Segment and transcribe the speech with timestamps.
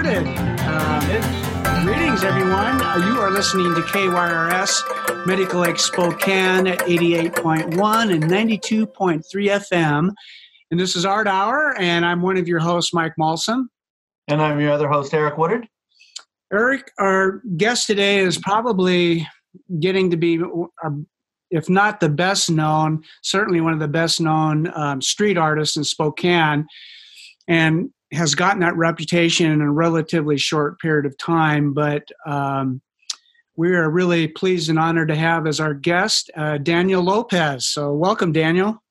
[0.00, 0.26] started.
[0.60, 2.80] Uh, greetings, everyone.
[2.80, 10.10] Uh, you are listening to KYRS Medical Lake Spokane at 88.1 and 92.3 FM.
[10.70, 13.66] And this is Art Hour, and I'm one of your hosts, Mike Malson.
[14.26, 15.68] And I'm your other host, Eric Woodard.
[16.50, 19.28] Eric, our guest today is probably
[19.80, 20.90] getting to be, uh,
[21.50, 25.84] if not the best known, certainly one of the best known um, street artists in
[25.84, 26.66] Spokane,
[27.46, 31.72] and has gotten that reputation in a relatively short period of time.
[31.72, 32.80] But um,
[33.56, 37.66] we are really pleased and honored to have as our guest uh, Daniel Lopez.
[37.66, 38.82] So, welcome, Daniel.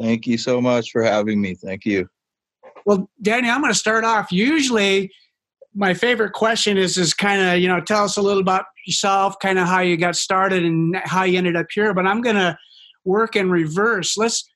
[0.00, 1.54] Thank you so much for having me.
[1.54, 2.08] Thank you.
[2.84, 4.30] Well, Danny, I'm going to start off.
[4.30, 5.10] Usually,
[5.74, 9.38] my favorite question is is kind of you know tell us a little about yourself,
[9.40, 11.92] kind of how you got started and how you ended up here.
[11.94, 12.56] But I'm going to
[13.04, 14.16] work in reverse.
[14.16, 14.48] Let's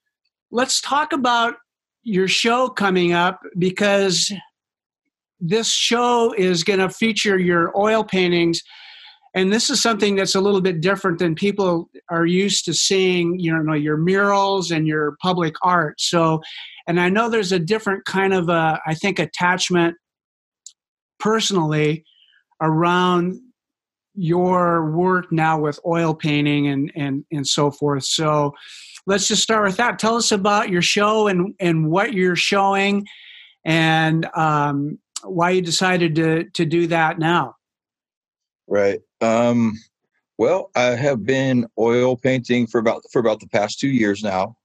[0.50, 1.54] let's talk about
[2.02, 4.32] your show coming up because
[5.38, 8.62] this show is going to feature your oil paintings.
[9.34, 13.38] And this is something that's a little bit different than people are used to seeing
[13.38, 16.00] you know your murals and your public art.
[16.00, 16.40] So
[16.86, 19.94] and i know there's a different kind of a i think attachment
[21.20, 22.04] personally
[22.60, 23.38] around
[24.14, 28.04] your work now with oil painting and and and so forth.
[28.04, 28.52] So
[29.10, 33.06] let's just start with that tell us about your show and and what you're showing
[33.64, 37.54] and um, why you decided to to do that now
[38.70, 39.00] Right.
[39.20, 39.76] Um,
[40.38, 44.56] well, I have been oil painting for about for about the past two years now,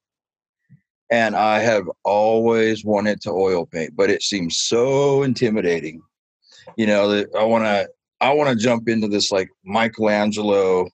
[1.11, 6.01] and I have always wanted to oil paint, but it seems so intimidating.
[6.77, 7.89] You know, that I want to
[8.21, 10.87] I want to jump into this like Michelangelo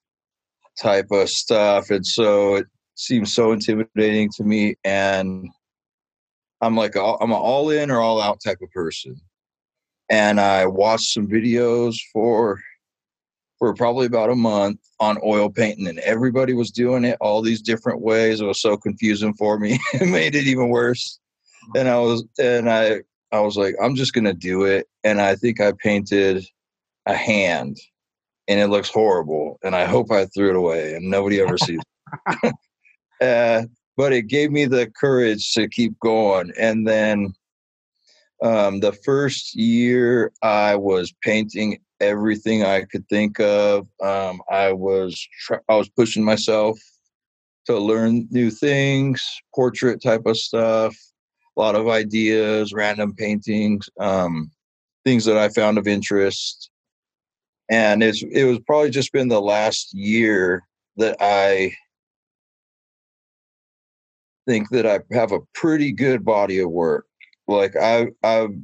[0.82, 2.68] type of stuff, and so it
[3.02, 4.76] seems so intimidating to me.
[4.84, 5.50] And
[6.62, 9.20] I'm like I'm an all in or all out type of person,
[10.10, 12.60] and I watched some videos for
[13.58, 17.62] for probably about a month on oil painting and everybody was doing it all these
[17.62, 18.42] different ways.
[18.42, 19.80] It was so confusing for me.
[19.94, 21.20] It made it even worse.
[21.66, 21.78] Mm-hmm.
[21.78, 23.02] And i was and i
[23.32, 24.88] i was like i'm just gonna do it.
[25.04, 26.44] And i think i painted
[27.06, 27.78] a hand
[28.48, 31.80] and it looks horrible and i hope i threw it away and nobody ever sees
[32.44, 32.56] it
[33.22, 33.64] uh,
[33.98, 37.34] but it gave me the courage to keep going and then
[38.44, 43.88] um, the first year i was painting everything I could think of.
[44.04, 46.78] Um, I was tr- I was pushing myself
[47.68, 49.24] to learn new things,
[49.56, 50.98] portrait type of stuff,
[51.56, 54.52] a lot of ideas, random paintings, um,
[55.06, 56.70] things that I found of interest.
[57.70, 60.64] And it's it was probably just been the last year
[60.98, 61.74] that I
[64.48, 67.06] think that I have a pretty good body of work.
[67.48, 68.56] Like I I've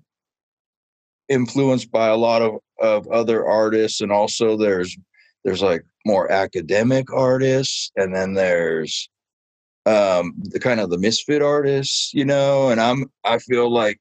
[1.30, 4.98] influenced by a lot of of other artists and also there's
[5.44, 9.10] there's like more academic artists and then there's
[9.86, 14.00] um the kind of the misfit artists you know and i'm i feel like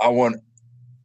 [0.00, 0.36] i want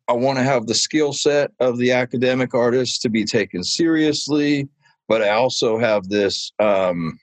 [0.07, 4.67] i want to have the skill set of the academic artists to be taken seriously
[5.07, 7.19] but i also have this um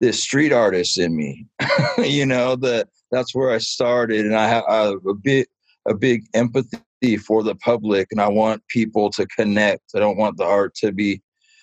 [0.00, 1.46] this street artist in me
[1.98, 5.48] you know that that's where i started and i have, I have a bit
[5.86, 9.82] a big empathy for the public and I want people to connect.
[9.94, 11.22] I don't want the art to be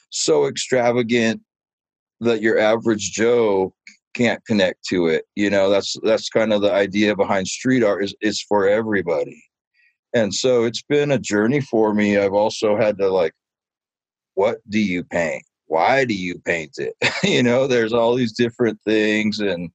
[0.09, 1.41] so extravagant
[2.21, 3.73] that your average Joe
[4.13, 5.25] can't connect to it.
[5.35, 9.43] You know, that's that's kind of the idea behind street art is it's for everybody.
[10.13, 12.17] And so it's been a journey for me.
[12.17, 13.33] I've also had to like
[14.35, 15.43] what do you paint?
[15.73, 16.93] Why do you paint it?
[17.23, 19.71] you know, there's all these different things and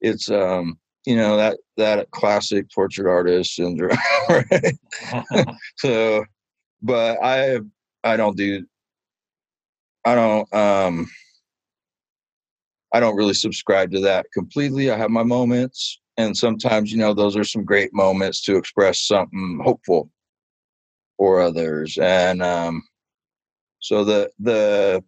[0.00, 3.96] it's um you know that that classic tortured artist syndrome
[4.28, 4.78] right?
[5.76, 6.24] so
[6.80, 7.58] but i
[8.04, 8.64] i don't do
[10.06, 11.06] i don't um
[12.94, 17.12] i don't really subscribe to that completely i have my moments and sometimes you know
[17.12, 20.10] those are some great moments to express something hopeful
[21.18, 22.82] for others and um
[23.82, 25.04] so the the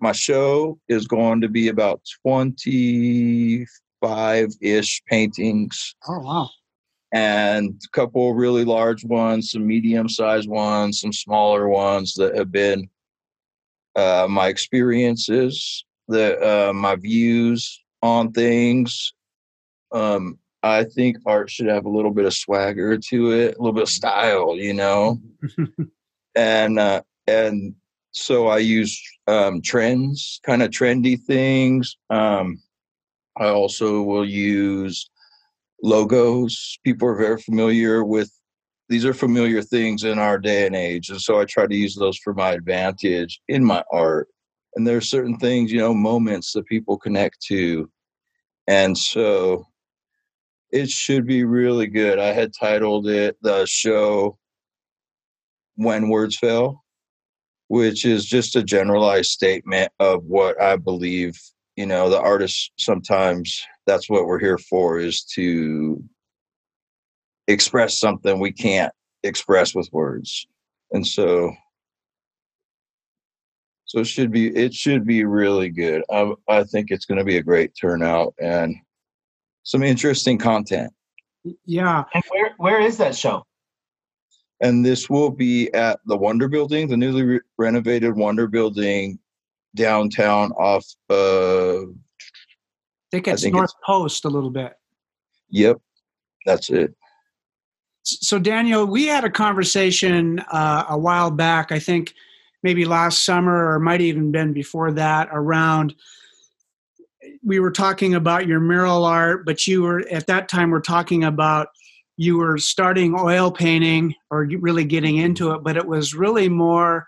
[0.00, 5.94] my show is going to be about 25 ish paintings.
[6.08, 6.48] Oh, wow.
[7.12, 12.50] And a couple really large ones, some medium sized ones, some smaller ones that have
[12.50, 12.88] been
[13.94, 19.12] uh, my experiences, the uh, my views on things.
[19.92, 23.74] Um, I think art should have a little bit of swagger to it, a little
[23.74, 25.20] bit of style, you know.
[26.34, 27.74] and uh, and
[28.16, 31.96] so I use um, trends, kind of trendy things.
[32.10, 32.62] Um,
[33.38, 35.10] I also will use
[35.82, 36.78] logos.
[36.84, 38.30] People are very familiar with
[38.88, 41.96] these are familiar things in our day and age and so i try to use
[41.96, 44.28] those for my advantage in my art
[44.74, 47.90] and there are certain things you know moments that people connect to
[48.68, 49.66] and so
[50.70, 54.38] it should be really good i had titled it the show
[55.74, 56.84] when words fail
[57.68, 61.38] which is just a generalized statement of what i believe
[61.76, 66.02] you know the artists sometimes that's what we're here for is to
[67.48, 68.92] express something we can't
[69.22, 70.46] express with words.
[70.92, 71.52] And so
[73.84, 76.02] so it should be it should be really good.
[76.10, 78.74] I, I think it's going to be a great turnout and
[79.62, 80.92] some interesting content.
[81.64, 82.04] Yeah.
[82.14, 83.44] And where where is that show?
[84.60, 89.18] And this will be at the wonder building the newly re- renovated wonder building
[89.74, 94.74] downtown off uh I think it's think North Post a little bit.
[95.50, 95.78] yep
[96.44, 96.94] that's it
[98.02, 102.14] So, Daniel, we had a conversation uh, a while back, I think
[102.62, 105.94] maybe last summer or might even been before that, around
[107.44, 111.24] we were talking about your mural art, but you were at that time we're talking
[111.24, 111.68] about
[112.16, 117.06] you were starting oil painting or really getting into it, but it was really more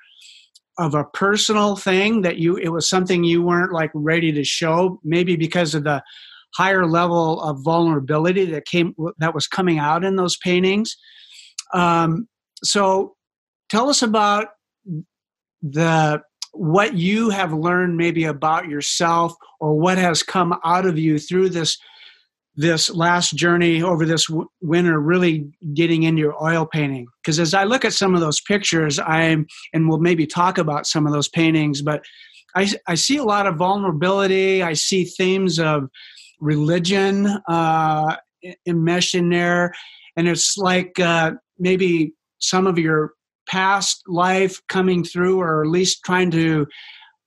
[0.78, 5.00] of a personal thing that you it was something you weren't like ready to show
[5.02, 6.02] maybe because of the
[6.55, 10.96] higher level of vulnerability that came that was coming out in those paintings.
[11.75, 12.28] Um,
[12.62, 13.16] so
[13.69, 14.49] tell us about
[15.62, 16.22] the
[16.52, 21.50] what you have learned maybe about yourself or what has come out of you through
[21.50, 21.76] this
[22.58, 27.06] this last journey over this w- winter really getting into your oil painting?
[27.22, 30.87] Because as i look at some of those pictures i'm and we'll maybe talk about
[30.87, 32.02] some of those paintings but
[32.55, 34.62] i, I see a lot of vulnerability.
[34.62, 35.88] I see themes of
[36.40, 38.16] religion uh,
[38.66, 39.75] enmeshed in there.
[40.16, 43.12] And it's like uh, maybe some of your
[43.49, 46.66] past life coming through or at least trying to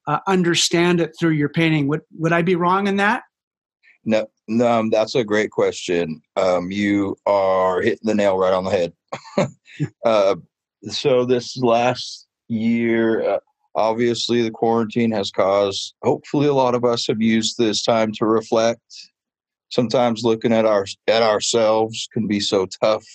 [0.08, 1.88] uh, understand it through your painting.
[1.88, 3.24] Would would i be wrong in that?
[4.04, 4.28] No, no,
[4.60, 6.22] um, that's a great question.
[6.36, 8.94] Um, you are hitting the nail right on the head.
[10.06, 10.36] uh,
[10.90, 13.40] so this last year, uh,
[13.76, 15.94] obviously, the quarantine has caused.
[16.04, 18.82] Hopefully, a lot of us have used this time to reflect.
[19.70, 23.06] Sometimes looking at our at ourselves can be so tough.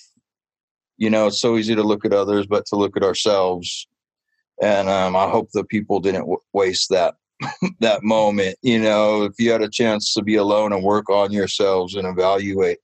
[0.96, 3.86] You know, it's so easy to look at others, but to look at ourselves.
[4.62, 7.16] And um, I hope that people didn't w- waste that
[7.80, 11.32] that moment you know if you had a chance to be alone and work on
[11.32, 12.78] yourselves and evaluate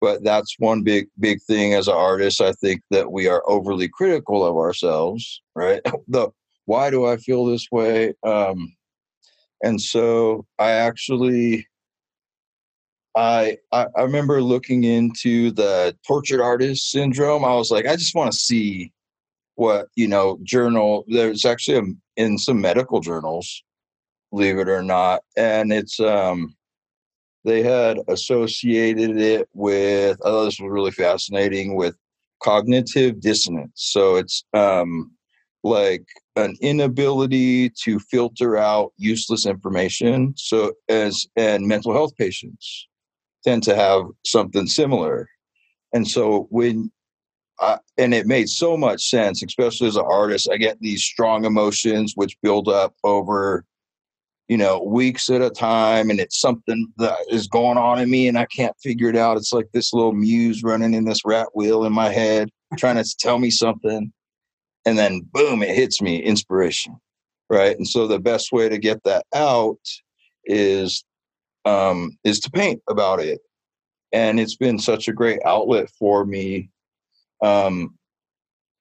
[0.00, 3.88] but that's one big big thing as an artist i think that we are overly
[3.88, 6.28] critical of ourselves right the
[6.66, 8.74] why do i feel this way um
[9.62, 11.66] and so i actually
[13.16, 17.44] I, I remember looking into the tortured artist syndrome.
[17.44, 18.92] I was like, I just want to see
[19.56, 21.04] what you know journal.
[21.08, 23.64] There's actually a, in some medical journals
[24.30, 25.22] believe it or not.
[25.36, 26.54] And it's um
[27.44, 31.96] they had associated it with oh this was really fascinating with
[32.42, 33.72] cognitive dissonance.
[33.74, 35.12] So it's um
[35.64, 36.04] like
[36.36, 40.34] an inability to filter out useless information.
[40.36, 42.88] So as and mental health patients
[43.44, 45.28] tend to have something similar.
[45.92, 46.90] And so when
[47.60, 50.48] I, and it made so much sense, especially as an artist.
[50.50, 53.64] I get these strong emotions which build up over
[54.48, 58.28] you know, weeks at a time, and it's something that is going on in me,
[58.28, 59.36] and I can't figure it out.
[59.36, 63.16] It's like this little muse running in this rat wheel in my head, trying to
[63.18, 64.10] tell me something,
[64.86, 66.96] and then boom, it hits me, inspiration,
[67.50, 67.76] right?
[67.76, 69.80] And so the best way to get that out
[70.46, 71.04] is
[71.66, 73.40] um, is to paint about it,
[74.14, 76.70] and it's been such a great outlet for me.
[77.42, 77.97] Um,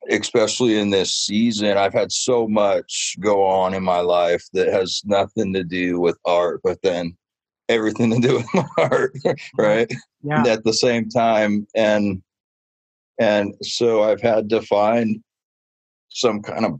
[0.09, 5.01] especially in this season, I've had so much go on in my life that has
[5.05, 7.15] nothing to do with art, but then
[7.69, 9.13] everything to do with my art,
[9.57, 9.91] right?
[10.23, 12.21] yeah At the same time, and
[13.19, 15.23] and so I've had to find
[16.09, 16.79] some kind of,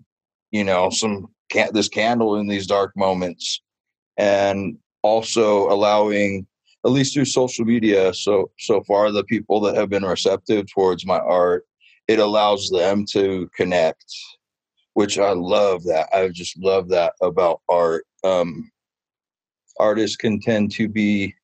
[0.52, 3.62] you know, some can this candle in these dark moments,
[4.18, 6.48] and also allowing
[6.86, 11.06] at least through social media so so far the people that have been receptive towards
[11.06, 11.67] my art
[12.08, 14.06] it allows them to connect
[14.98, 16.10] which i love that.
[16.12, 18.04] I just love that about art.
[18.24, 18.72] Um,
[19.78, 21.36] artists can tend to be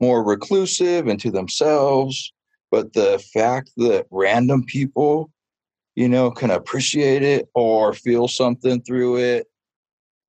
[0.00, 2.32] more reclusive and to themselves
[2.70, 5.28] but the fact that random people
[5.96, 9.48] you know can appreciate it or feel something through it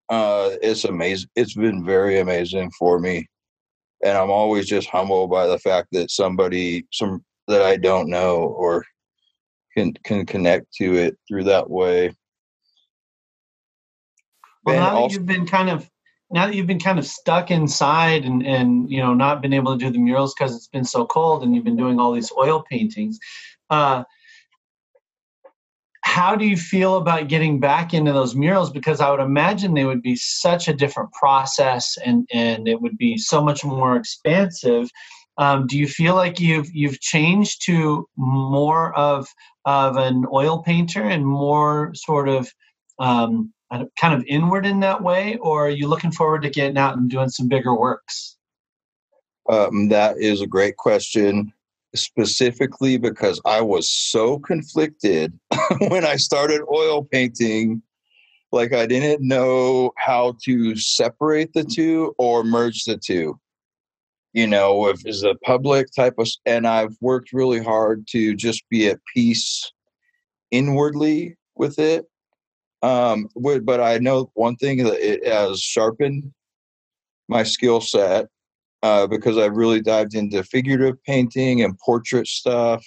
[0.09, 3.27] uh it's amazing it's been very amazing for me.
[4.03, 8.37] And i'm always just humbled by the fact that somebody some that i don't know
[8.37, 8.83] or
[9.73, 12.15] can can connect to it through that way.
[14.65, 15.89] Well, now that you've been kind of
[16.31, 19.77] now that you've been kind of stuck inside and and you know not been able
[19.77, 22.31] to do the murals because it's been so cold, and you've been doing all these
[22.37, 23.19] oil paintings.
[23.69, 24.03] Uh,
[26.03, 29.85] how do you feel about getting back into those murals because i would imagine they
[29.85, 34.89] would be such a different process and and it would be so much more expansive
[35.37, 39.27] um, do you feel like you've you've changed to more of
[39.65, 42.51] of an oil painter and more sort of
[42.99, 43.53] um,
[43.99, 47.09] kind of inward in that way or are you looking forward to getting out and
[47.09, 48.37] doing some bigger works
[49.49, 51.51] um, that is a great question
[51.95, 55.37] specifically because I was so conflicted
[55.89, 57.81] when I started oil painting.
[58.51, 63.39] Like I didn't know how to separate the two or merge the two.
[64.33, 68.67] You know, if is a public type of, and I've worked really hard to just
[68.69, 69.71] be at peace
[70.49, 72.05] inwardly with it.
[72.81, 76.33] Um, but I know one thing that it has sharpened
[77.29, 78.27] my skill set
[78.81, 82.85] uh, because I really dived into figurative painting and portrait stuff.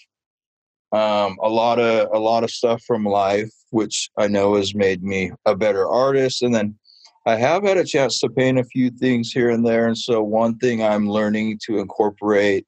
[0.92, 5.02] Um, a lot of a lot of stuff from life, which I know has made
[5.02, 6.42] me a better artist.
[6.42, 6.78] And then
[7.26, 9.88] I have had a chance to paint a few things here and there.
[9.88, 12.66] And so one thing I'm learning to incorporate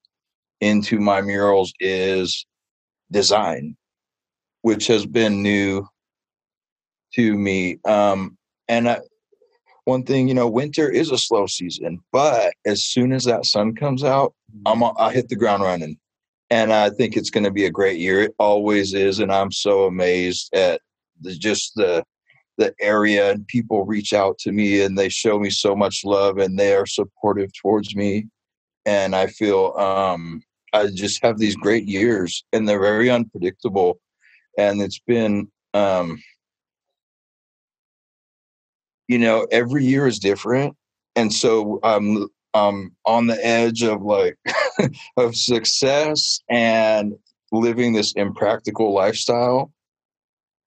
[0.60, 2.44] into my murals is
[3.12, 3.76] design,
[4.62, 5.86] which has been new
[7.14, 7.78] to me.
[7.84, 8.36] Um,
[8.66, 9.00] and I,
[9.84, 13.76] one thing, you know, winter is a slow season, but as soon as that sun
[13.76, 14.34] comes out,
[14.66, 15.96] I'm I hit the ground running,
[16.50, 18.20] and I think it's going to be a great year.
[18.20, 20.82] It always is, and I'm so amazed at
[21.22, 22.04] the, just the
[22.58, 26.38] the area and people reach out to me and they show me so much love
[26.38, 28.26] and they are supportive towards me,
[28.84, 34.00] and I feel um, I just have these great years, and they're very unpredictable,
[34.58, 36.18] and it's been um,
[39.08, 40.76] you know, every year is different.
[41.16, 44.38] And so I'm um on the edge of like
[45.16, 47.14] of success and
[47.50, 49.72] living this impractical lifestyle.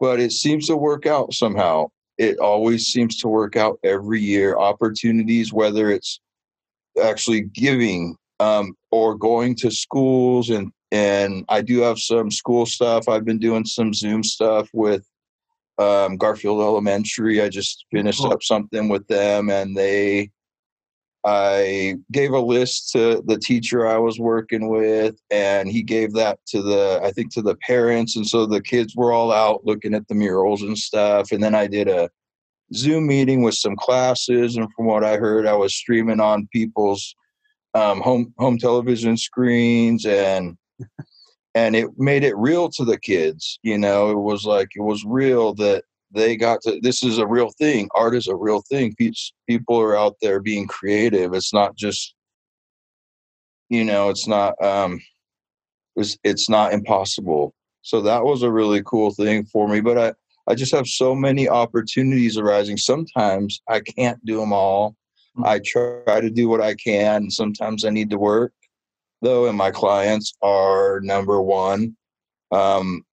[0.02, 1.88] But it seems to work out somehow.
[2.18, 4.58] It always seems to work out every year.
[4.58, 6.20] Opportunities, whether it's
[7.02, 13.08] actually giving um, or going to schools and and I do have some school stuff.
[13.08, 15.06] I've been doing some Zoom stuff with
[15.78, 17.42] um, Garfield Elementary.
[17.42, 20.32] I just finished up something with them, and they,
[21.24, 26.40] I gave a list to the teacher I was working with, and he gave that
[26.48, 29.94] to the, I think, to the parents, and so the kids were all out looking
[29.94, 31.32] at the murals and stuff.
[31.32, 32.10] And then I did a
[32.74, 37.16] Zoom meeting with some classes, and from what I heard, I was streaming on people's
[37.74, 40.58] um, home home television screens and
[41.56, 45.04] and it made it real to the kids you know it was like it was
[45.06, 47.90] real that they got to this is a real thing.
[47.96, 48.96] Art is a real thing.
[49.48, 51.34] People are out there being creative.
[51.34, 52.14] It's not just
[53.70, 55.00] you know it's not um
[55.96, 57.54] it's, it's not impossible.
[57.82, 60.14] So that was a really cool thing for me but i
[60.48, 62.78] i just have so many opportunities arising.
[62.78, 64.96] Sometimes i can't do them all.
[65.38, 65.46] Mm-hmm.
[65.46, 68.54] i try to do what i can sometimes i need to work.
[69.22, 71.96] Though, and my clients are number one.
[72.52, 73.06] Um,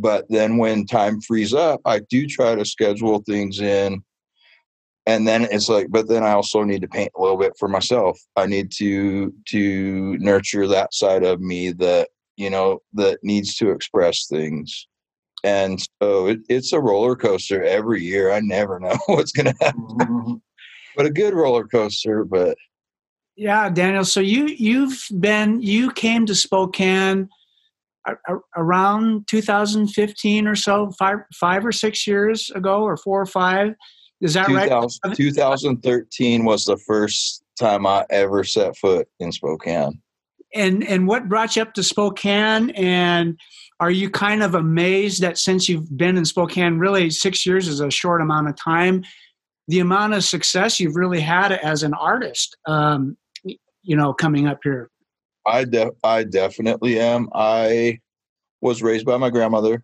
[0.00, 4.02] but then when time frees up, I do try to schedule things in.
[5.06, 7.68] And then it's like, but then I also need to paint a little bit for
[7.68, 8.18] myself.
[8.36, 13.70] I need to to nurture that side of me that you know that needs to
[13.70, 14.86] express things.
[15.44, 18.32] And so it, it's a roller coaster every year.
[18.32, 20.34] I never know what's going to happen, mm-hmm.
[20.94, 22.24] but a good roller coaster.
[22.24, 22.58] But
[23.34, 24.04] yeah, Daniel.
[24.04, 27.30] So you you've been you came to Spokane
[28.56, 33.74] around 2015 or so, five five or six years ago, or four or five.
[34.20, 35.16] Is that 2000, right?
[35.16, 40.00] 2013 was the first time I ever set foot in Spokane.
[40.54, 42.70] And and what brought you up to Spokane?
[42.70, 43.38] And
[43.80, 47.80] are you kind of amazed that since you've been in Spokane, really six years is
[47.80, 49.04] a short amount of time,
[49.68, 52.56] the amount of success you've really had as an artist?
[52.66, 54.90] Um, you know, coming up here?
[55.48, 57.28] I de- I definitely am.
[57.34, 57.98] I
[58.60, 59.82] was raised by my grandmother,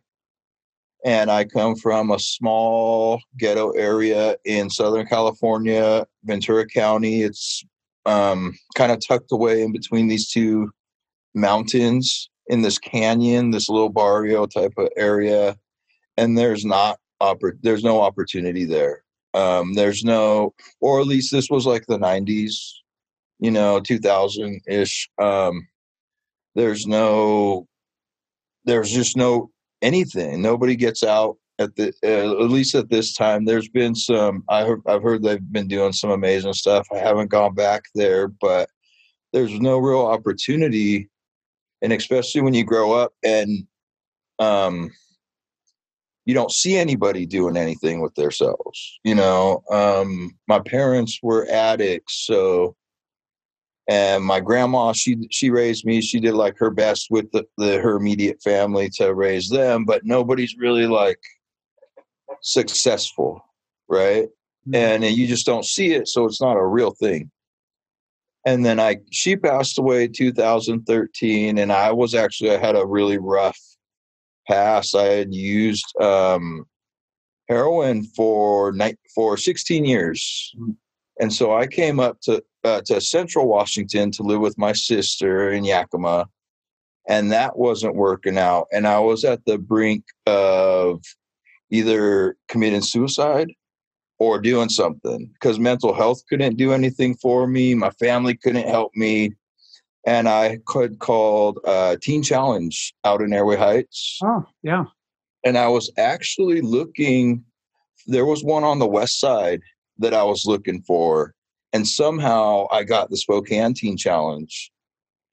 [1.04, 7.22] and I come from a small ghetto area in Southern California, Ventura County.
[7.22, 7.64] It's
[8.04, 10.70] um, kind of tucked away in between these two
[11.34, 15.56] mountains in this canyon, this little barrio type of area,
[16.18, 19.02] and there's not oppor- there's no opportunity there.
[19.32, 22.83] Um, there's no, or at least this was like the '90s
[23.40, 25.66] you know 2000 ish um
[26.54, 27.66] there's no
[28.64, 29.50] there's just no
[29.82, 30.42] anything.
[30.42, 33.44] Nobody gets out at the uh, at least at this time.
[33.44, 34.44] There's been some.
[34.48, 36.86] I heard, I've heard they've been doing some amazing stuff.
[36.92, 38.68] I haven't gone back there, but
[39.32, 41.08] there's no real opportunity,
[41.82, 43.66] and especially when you grow up and
[44.38, 44.90] um,
[46.24, 48.98] you don't see anybody doing anything with themselves.
[49.04, 52.74] You know, um, my parents were addicts, so
[53.88, 56.00] and my grandma she she raised me.
[56.00, 60.04] She did like her best with the, the her immediate family to raise them but
[60.04, 61.20] nobody's really like
[62.42, 63.44] successful
[63.88, 64.28] right?
[64.68, 64.74] Mm-hmm.
[64.74, 67.30] and you just don't see it so it's not a real thing.
[68.46, 73.18] And then i she passed away 2013 and i was actually i had a really
[73.18, 73.58] rough
[74.46, 74.94] past.
[74.94, 76.66] I had used um
[77.48, 80.54] heroin for night for 16 years.
[80.58, 80.70] Mm-hmm.
[81.20, 85.50] And so i came up to uh, to Central Washington to live with my sister
[85.50, 86.26] in Yakima,
[87.08, 88.66] and that wasn't working out.
[88.72, 91.02] And I was at the brink of
[91.70, 93.50] either committing suicide
[94.18, 97.74] or doing something because mental health couldn't do anything for me.
[97.74, 99.34] My family couldn't help me.
[100.06, 104.18] And I could called uh, Teen Challenge out in Airway Heights.
[104.22, 104.84] Oh, yeah.
[105.44, 107.42] And I was actually looking,
[108.06, 109.62] there was one on the west side
[109.98, 111.34] that I was looking for
[111.74, 114.70] and somehow I got the Spokane Teen Challenge.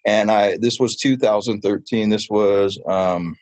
[0.05, 2.09] And I this was 2013.
[2.09, 3.37] This was um,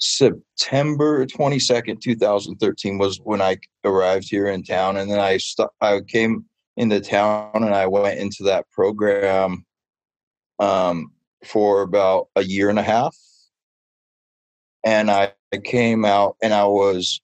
[0.00, 6.00] September 22nd, 2013 was when I arrived here in town, and then I st- I
[6.08, 6.46] came
[6.78, 9.66] into town and I went into that program
[10.58, 11.12] um,
[11.44, 13.14] for about a year and a half,
[14.82, 17.20] and I came out and I was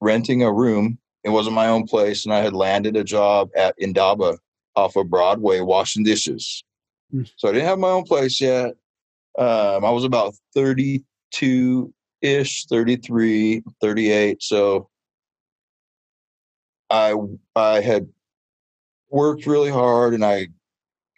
[0.00, 3.74] renting a room it wasn't my own place, and I had landed a job at
[3.78, 4.38] Indaba
[4.74, 6.64] off of Broadway washing dishes.
[7.14, 7.30] Mm.
[7.36, 8.74] So I didn't have my own place yet.
[9.38, 14.42] Um, I was about 32 ish, 33, 38.
[14.42, 14.88] So
[16.88, 17.14] I
[17.54, 18.08] I had
[19.10, 20.48] worked really hard and I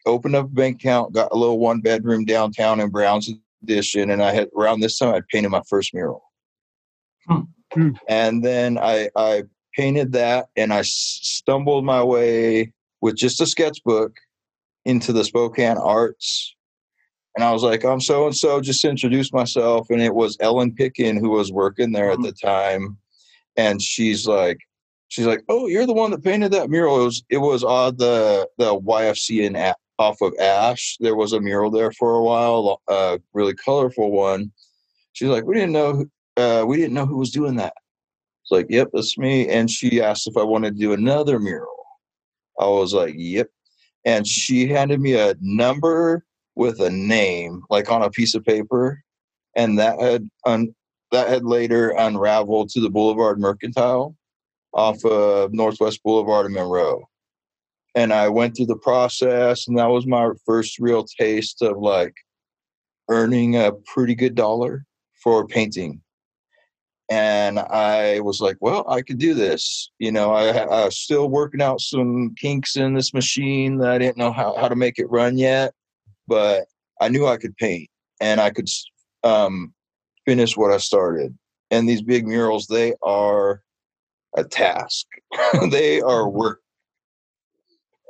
[0.05, 3.31] opened up a bank account, got a little one bedroom downtown in Brown's
[3.63, 6.25] Addition, and I had around this time I painted my first mural.
[7.29, 7.43] Hmm.
[8.09, 14.13] And then I I painted that and I stumbled my way with just a sketchbook
[14.85, 16.55] into the Spokane Arts.
[17.35, 19.89] And I was like, I'm so and so, just introduced myself.
[19.91, 22.27] And it was Ellen Picken who was working there at mm-hmm.
[22.27, 22.99] the time.
[23.57, 24.59] And she's like,
[25.09, 27.01] she's like, Oh, you're the one that painted that mural.
[27.01, 29.57] It was it was on the the YFC in
[29.99, 30.97] off of Ash.
[31.01, 34.53] There was a mural there for a while, a really colorful one.
[35.13, 36.07] She's like, We didn't know
[36.37, 37.75] uh, we didn't know who was doing that
[38.43, 39.49] It's like, yep, that's me.
[39.49, 41.85] And she asked if I wanted to do another mural.
[42.59, 43.49] I was like, yep.
[44.05, 49.03] And she handed me a number with a name, like on a piece of paper,
[49.57, 50.75] and that had un-
[51.13, 54.17] that had later unraveled to the Boulevard Mercantile
[54.75, 57.09] off of Northwest Boulevard in Monroe.
[57.95, 62.15] And I went through the process, and that was my first real taste of like
[63.09, 64.85] earning a pretty good dollar
[65.23, 66.01] for painting
[67.13, 69.91] and I was like, well, I could do this.
[69.99, 73.99] You know, I, I, was still working out some kinks in this machine that I
[73.99, 75.75] didn't know how, how to make it run yet,
[76.27, 76.65] but
[77.03, 77.91] I knew I could paint
[78.23, 78.67] and I could
[79.25, 79.75] um,
[80.25, 81.37] finish what I started.
[81.71, 83.63] And these big murals, they are
[84.35, 85.07] a task.
[85.71, 86.39] they are mm-hmm.
[86.39, 86.61] work.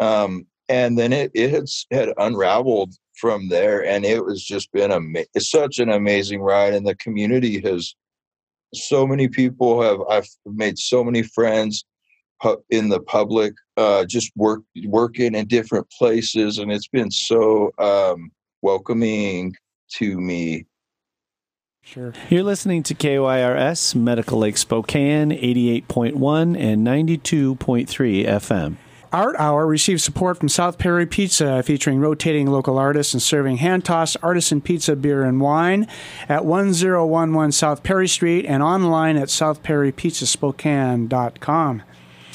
[0.00, 4.92] Um, and then it, it had, had unraveled from there and it was just been
[4.92, 5.00] a,
[5.34, 7.96] it's such an amazing ride and the community has
[8.74, 11.84] so many people have I've made so many friends
[12.70, 18.30] in the public, uh, just work working in different places, and it's been so um,
[18.62, 19.54] welcoming
[19.94, 20.66] to me.
[21.84, 22.12] Sure.
[22.30, 28.76] You're listening to KYRS Medical Lake Spokane, 88.1 and 92.3 FM.
[29.12, 33.84] Art Hour receives support from South Perry Pizza, featuring rotating local artists and serving hand
[33.84, 35.86] tossed artisan pizza, beer, and wine
[36.28, 41.82] at 1011 South Perry Street and online at southperrypizzaspokane.com.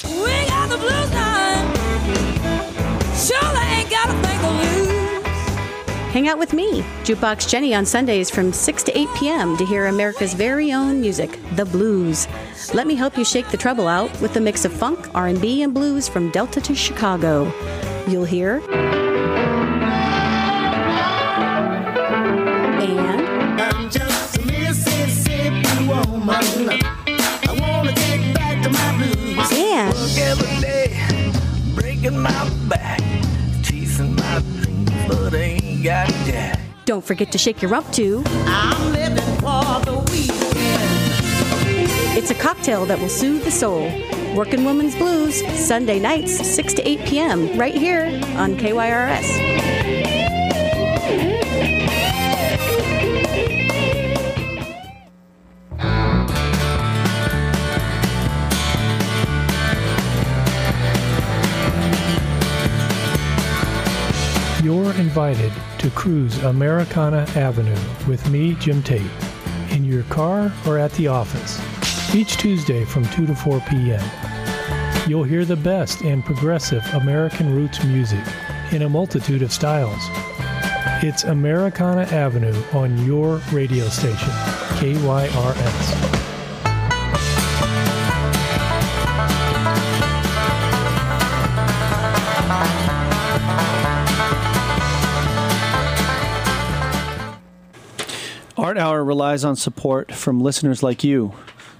[0.04, 0.37] We
[6.18, 9.56] Hang out with me, Jukebox Jenny, on Sundays from 6 to 8 p.m.
[9.56, 12.26] to hear America's very own music, the blues.
[12.74, 15.72] Let me help you shake the trouble out with a mix of funk, R&B, and
[15.72, 17.44] blues from Delta to Chicago.
[18.08, 18.90] You'll hear and
[23.60, 26.82] I'm just a Mississippi woman.
[27.46, 29.52] I wanna get back to my blues.
[29.52, 30.96] And Work every day,
[31.76, 33.00] breaking my back,
[33.62, 35.57] chasing my dreams, but ain't
[35.88, 38.22] got Don't forget to shake your rump to.
[38.26, 41.08] I'm living for the weekend.
[42.14, 43.90] It's a cocktail that will soothe the soul.
[44.36, 48.04] Working Woman's Blues, Sunday nights, 6 to 8 p.m., right here
[48.36, 49.28] on KYRS.
[64.62, 69.10] You're invited to cruise Americana Avenue with me, Jim Tate,
[69.70, 71.60] in your car or at the office,
[72.14, 74.02] each Tuesday from 2 to 4 p.m.
[75.08, 78.24] You'll hear the best in progressive American roots music
[78.72, 80.02] in a multitude of styles.
[81.02, 84.30] It's Americana Avenue on your radio station,
[84.80, 86.17] KYRS.
[98.78, 101.34] Art Hour relies on support from listeners like you.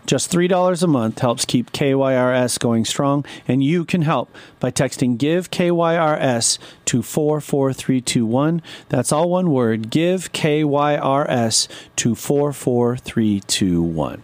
[0.04, 5.16] Just $3 a month helps keep KYRS going strong, and you can help by texting
[5.16, 8.60] GIVE KYRS to 44321.
[8.88, 14.22] That's all one word GIVE KYRS to 44321.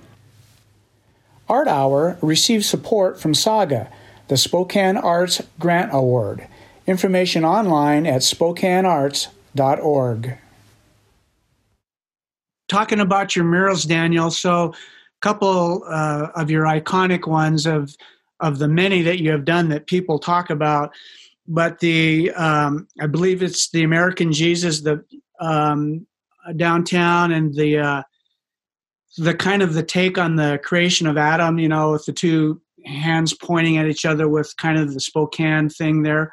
[1.48, 3.88] Art Hour receives support from Saga,
[4.26, 6.48] the Spokane Arts Grant Award.
[6.88, 10.38] Information online at spokanearts.org.
[12.68, 14.31] Talking about your murals, Daniel.
[14.31, 14.74] So, a
[15.20, 17.94] couple uh, of your iconic ones of
[18.40, 20.92] of the many that you have done that people talk about,
[21.46, 25.05] but the um, I believe it's the American Jesus, the
[25.40, 26.07] um,
[26.57, 28.03] downtown, and the uh,
[29.18, 32.61] the kind of the take on the creation of Adam, you know, with the two
[32.85, 36.33] hands pointing at each other with kind of the Spokane thing there.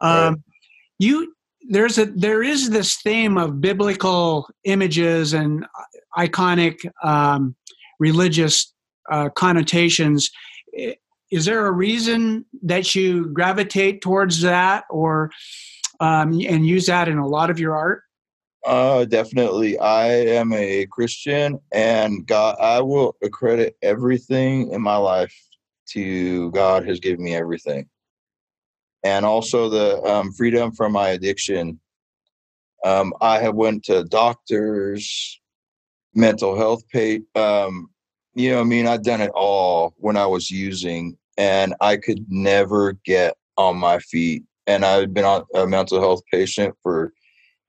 [0.00, 0.36] Um, Right.
[0.98, 1.34] You
[1.68, 5.66] there's a there is this theme of biblical images and
[6.16, 7.54] iconic um,
[7.98, 8.72] religious
[9.10, 10.30] uh, connotations.
[11.30, 15.30] Is there a reason that you gravitate towards that, or
[16.00, 18.02] um, and use that in a lot of your art?
[18.64, 19.78] Uh, definitely.
[19.78, 25.34] I am a Christian, and God, I will accredit everything in my life
[25.88, 27.88] to God has given me everything,
[29.04, 31.80] and also the um, freedom from my addiction.
[32.84, 35.40] Um, I have went to doctors,
[36.14, 37.20] mental health pay.
[37.34, 37.90] Um,
[38.34, 42.24] you know, I mean, I've done it all when I was using, and I could
[42.28, 44.44] never get on my feet.
[44.66, 47.12] And I've been on a mental health patient for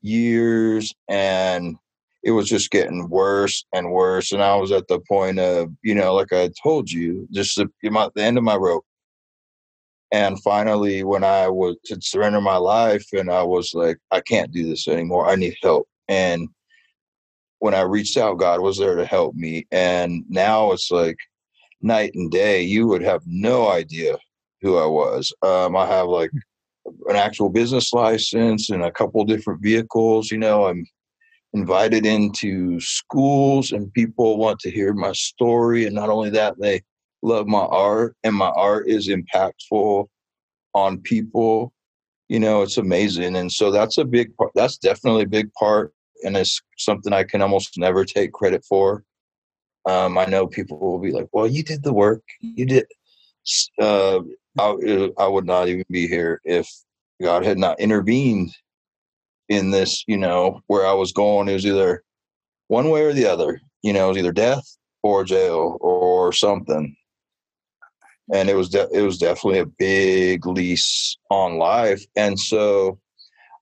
[0.04, 1.78] years and
[2.24, 5.96] it was just getting worse and worse and i was at the point of you
[5.96, 8.86] know like i told you just the, the end of my rope
[10.14, 14.52] and finally when i was to surrender my life and i was like i can't
[14.52, 16.48] do this anymore i need help and
[17.60, 21.18] when i reached out god was there to help me and now it's like
[21.82, 24.18] night and day you would have no idea
[24.62, 26.32] who i was um, i have like
[27.08, 30.32] an actual business license and a couple different vehicles.
[30.32, 30.86] You know, I'm
[31.54, 35.86] invited into schools and people want to hear my story.
[35.86, 36.82] And not only that, they
[37.24, 40.08] love my art and my art is impactful
[40.74, 41.74] on people.
[42.30, 43.36] You know, it's amazing.
[43.36, 44.52] And so that's a big part.
[44.56, 45.94] That's definitely a big part.
[46.24, 49.04] And it's something I can almost never take credit for.
[49.86, 52.24] Um, I know people will be like, well, you did the work.
[52.40, 52.86] You did.
[53.80, 54.20] Uh,
[54.58, 56.70] I, I would not even be here if
[57.22, 58.56] God had not intervened
[59.50, 61.50] in this, you know, where I was going.
[61.50, 62.04] It was either
[62.68, 64.66] one way or the other, you know, it was either death
[65.02, 66.96] or jail or something.
[68.32, 72.06] And it was de- it was definitely a big lease on life.
[72.16, 73.00] And so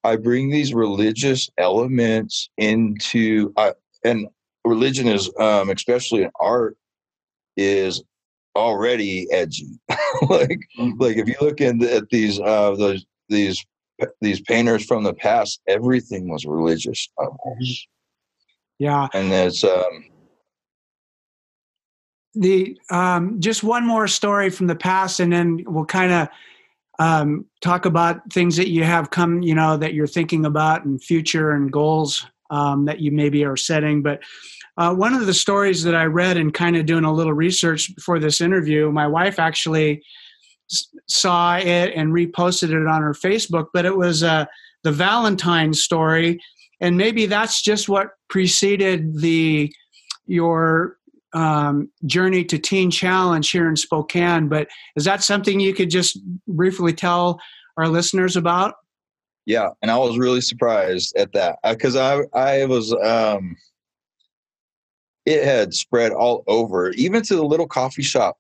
[0.04, 4.28] I bring these religious elements into I and
[4.66, 6.78] religion is um especially in art
[7.58, 8.04] is
[8.56, 9.80] already edgy.
[10.30, 10.60] like
[10.98, 13.66] like if you look in at these uh those these
[14.20, 17.88] these painters from the past, everything was religious almost.
[18.80, 19.08] Yeah.
[19.14, 20.06] And it's um
[22.34, 26.30] the um, just one more story from the past, and then we'll kind of
[27.00, 31.04] um, talk about things that you have come, you know, that you're thinking about and
[31.04, 34.02] future and goals um, that you maybe are setting.
[34.02, 34.22] But
[34.78, 37.94] uh, one of the stories that I read and kind of doing a little research
[37.96, 40.04] before this interview, my wife actually
[41.08, 43.68] saw it and reposted it on her Facebook.
[43.74, 44.46] But it was uh,
[44.84, 46.40] the Valentine story,
[46.80, 49.72] and maybe that's just what preceded the
[50.28, 50.98] your
[51.34, 54.48] um, journey to Teen Challenge here in Spokane.
[54.48, 57.40] But is that something you could just briefly tell
[57.78, 58.76] our listeners about?
[59.46, 63.56] Yeah, and I was really surprised at that because I I was um
[65.26, 68.38] it had spread all over, even to the little coffee shop.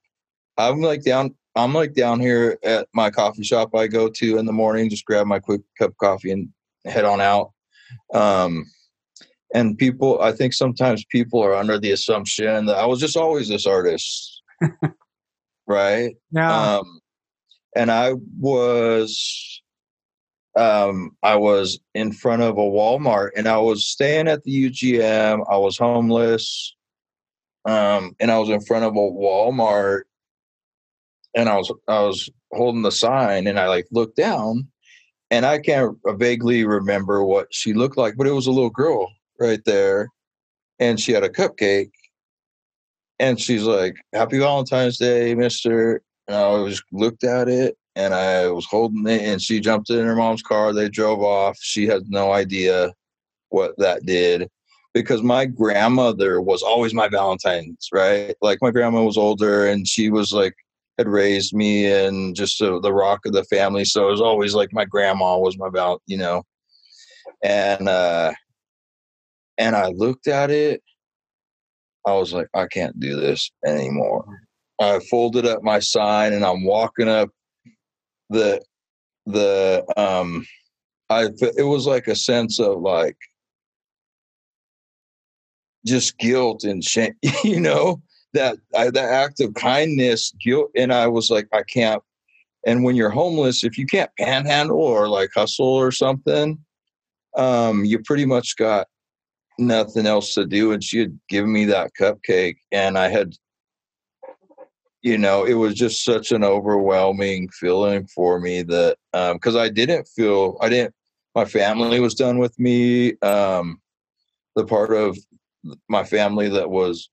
[0.57, 4.45] I'm like down I'm like down here at my coffee shop I go to in
[4.45, 6.49] the morning, just grab my quick cup of coffee and
[6.85, 7.51] head on out.
[8.13, 8.65] Um
[9.53, 13.47] and people I think sometimes people are under the assumption that I was just always
[13.47, 14.41] this artist.
[15.67, 16.15] right?
[16.31, 16.77] Yeah.
[16.77, 17.01] Um
[17.75, 19.61] and I was
[20.57, 25.45] um, I was in front of a Walmart and I was staying at the UGM.
[25.49, 26.75] I was homeless.
[27.65, 30.01] Um, and I was in front of a Walmart
[31.35, 34.67] and I was I was holding the sign and I like looked down
[35.29, 39.07] and I can't vaguely remember what she looked like, but it was a little girl
[39.41, 40.07] right there
[40.79, 41.91] and she had a cupcake
[43.19, 46.01] and she's like, Happy Valentine's Day, Mister.
[46.27, 50.05] And I just looked at it and I was holding it, and she jumped in
[50.05, 50.73] her mom's car.
[50.73, 51.57] They drove off.
[51.59, 52.93] She had no idea
[53.49, 54.49] what that did
[54.93, 58.33] because my grandmother was always my Valentine's, right?
[58.41, 60.55] Like my grandma was older, and she was like
[60.97, 63.85] had raised me and just the rock of the family.
[63.85, 66.43] So it was always like my grandma was my val, you know.
[67.43, 68.33] And uh,
[69.61, 70.81] and I looked at it.
[72.07, 74.25] I was like, I can't do this anymore.
[74.81, 77.29] I folded up my sign and I'm walking up
[78.31, 78.59] the
[79.27, 80.47] the um
[81.11, 81.25] I
[81.57, 83.17] it was like a sense of like
[85.85, 88.01] just guilt and shame, you know,
[88.33, 92.01] that I, that act of kindness, guilt, and I was like, I can't.
[92.65, 96.57] And when you're homeless, if you can't panhandle or like hustle or something,
[97.37, 98.87] um, you pretty much got
[99.61, 100.71] nothing else to do.
[100.71, 103.35] And she had given me that cupcake, and I had
[105.01, 108.97] you know, it was just such an overwhelming feeling for me that
[109.33, 110.93] because um, I didn't feel I didn't
[111.33, 113.17] my family was done with me.
[113.21, 113.81] Um,
[114.55, 115.17] the part of
[115.87, 117.09] my family that was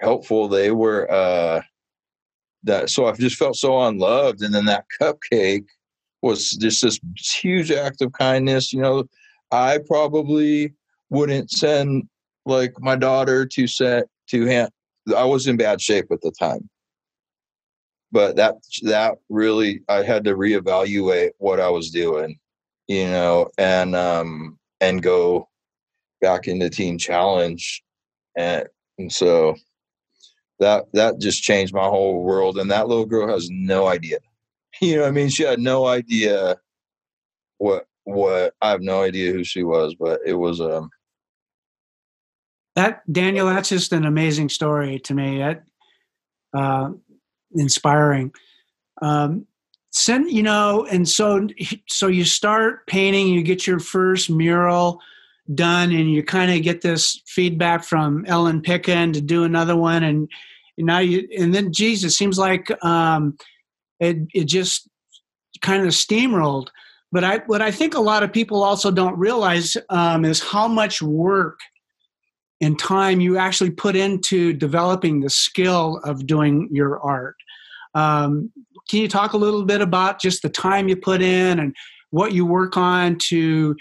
[0.00, 1.62] helpful, they were uh,
[2.64, 2.90] that.
[2.90, 5.66] So I just felt so unloved, and then that cupcake
[6.22, 7.00] was just this
[7.40, 8.72] huge act of kindness.
[8.72, 9.04] You know,
[9.50, 10.74] I probably
[11.10, 12.08] wouldn't send
[12.44, 14.70] like my daughter to set to hand.
[15.16, 16.68] I was in bad shape at the time
[18.12, 22.38] but that that really I had to reevaluate what I was doing,
[22.88, 25.48] you know, and um and go
[26.20, 27.82] back into Teen Challenge,
[28.36, 28.66] and,
[28.98, 29.54] and so
[30.60, 32.58] that that just changed my whole world.
[32.58, 34.18] And that little girl has no idea,
[34.80, 36.56] you know, I mean, she had no idea
[37.58, 40.90] what what I have no idea who she was, but it was um
[42.76, 43.46] that Daniel.
[43.46, 45.38] That's just an amazing story to me.
[45.38, 45.64] That
[46.54, 46.90] uh,
[47.52, 48.32] inspiring.
[49.02, 49.46] Um,
[49.90, 51.48] send you know, and so
[51.88, 53.28] so you start painting.
[53.28, 55.00] You get your first mural
[55.54, 60.02] done, and you kind of get this feedback from Ellen Picken to do another one,
[60.04, 60.30] and,
[60.76, 63.36] and now you and then Jesus seems like um,
[64.00, 64.88] it it just
[65.62, 66.68] kind of steamrolled.
[67.12, 70.68] But I, what I think a lot of people also don't realize um, is how
[70.68, 71.60] much work
[72.60, 77.36] and time you actually put into developing the skill of doing your art.
[77.94, 78.50] Um,
[78.88, 81.74] can you talk a little bit about just the time you put in and
[82.10, 83.74] what you work on to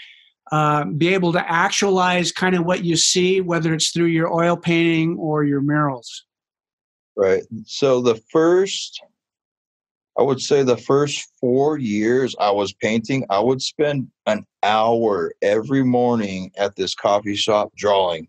[0.51, 4.57] uh, be able to actualize kind of what you see, whether it's through your oil
[4.57, 6.25] painting or your murals?
[7.15, 7.43] Right.
[7.65, 9.01] So the first,
[10.17, 15.31] I would say the first four years I was painting, I would spend an hour
[15.41, 18.27] every morning at this coffee shop drawing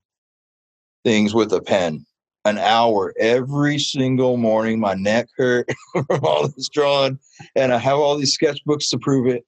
[1.06, 2.04] things with a pen.
[2.44, 4.80] An hour every single morning.
[4.80, 7.18] My neck hurt from all this drawing,
[7.54, 9.44] and I have all these sketchbooks to prove it.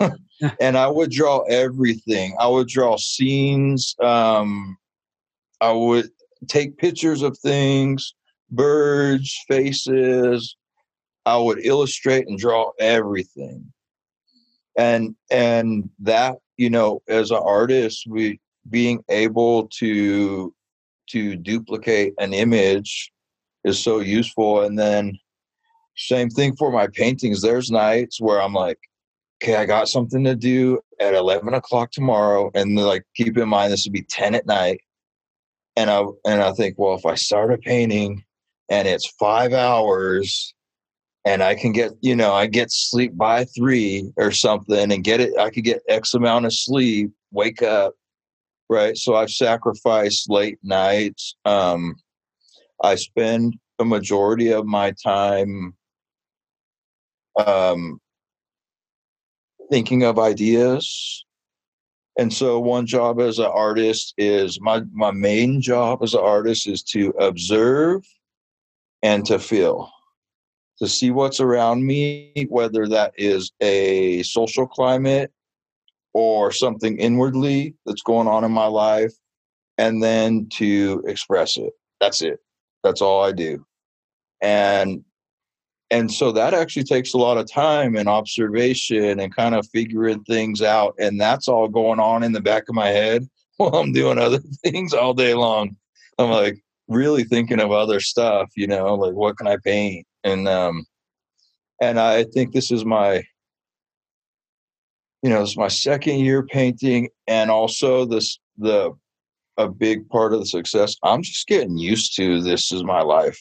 [0.60, 2.36] and I would draw everything.
[2.38, 3.94] I would draw scenes.
[4.02, 4.76] Um,
[5.60, 6.10] I would
[6.46, 8.14] take pictures of things,
[8.50, 10.56] birds, faces.
[11.26, 13.72] I would illustrate and draw everything.
[14.76, 20.52] And and that, you know, as an artist, we being able to
[21.10, 23.10] to duplicate an image
[23.64, 24.62] is so useful.
[24.62, 25.18] And then
[25.96, 27.42] same thing for my paintings.
[27.42, 28.78] There's nights where I'm like,
[29.42, 32.50] okay, I got something to do at 11 o'clock tomorrow.
[32.54, 34.80] And like, keep in mind, this would be 10 at night.
[35.76, 38.24] And I, and I think, well, if I start a painting
[38.68, 40.54] and it's five hours
[41.24, 45.20] and I can get, you know, I get sleep by three or something and get
[45.20, 47.94] it, I could get X amount of sleep, wake up,
[48.68, 48.96] right?
[48.96, 51.36] So I've sacrificed late nights.
[51.44, 51.96] Um,
[52.82, 55.74] I spend a majority of my time
[57.36, 58.00] um,
[59.70, 61.24] thinking of ideas.
[62.18, 66.66] And so one job as an artist is my my main job as an artist
[66.66, 68.04] is to observe
[69.02, 69.90] and to feel.
[70.80, 75.32] To see what's around me, whether that is a social climate
[76.18, 79.12] or something inwardly that's going on in my life,
[79.78, 81.72] and then to express it.
[82.00, 82.40] That's it.
[82.82, 83.64] That's all I do.
[84.42, 85.04] And
[85.90, 90.22] and so that actually takes a lot of time and observation and kind of figuring
[90.24, 93.26] things out and that's all going on in the back of my head
[93.56, 95.74] while i'm doing other things all day long
[96.18, 100.46] i'm like really thinking of other stuff you know like what can i paint and
[100.46, 100.84] um
[101.80, 103.24] and i think this is my
[105.22, 108.92] you know it's my second year painting and also this the
[109.56, 113.40] a big part of the success i'm just getting used to this is my life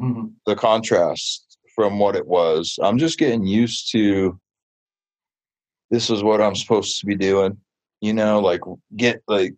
[0.00, 0.32] Mhm.
[0.46, 2.78] the contrast from what it was.
[2.82, 4.38] I'm just getting used to
[5.90, 7.56] this is what I'm supposed to be doing.
[8.00, 8.60] You know, like
[8.96, 9.54] get like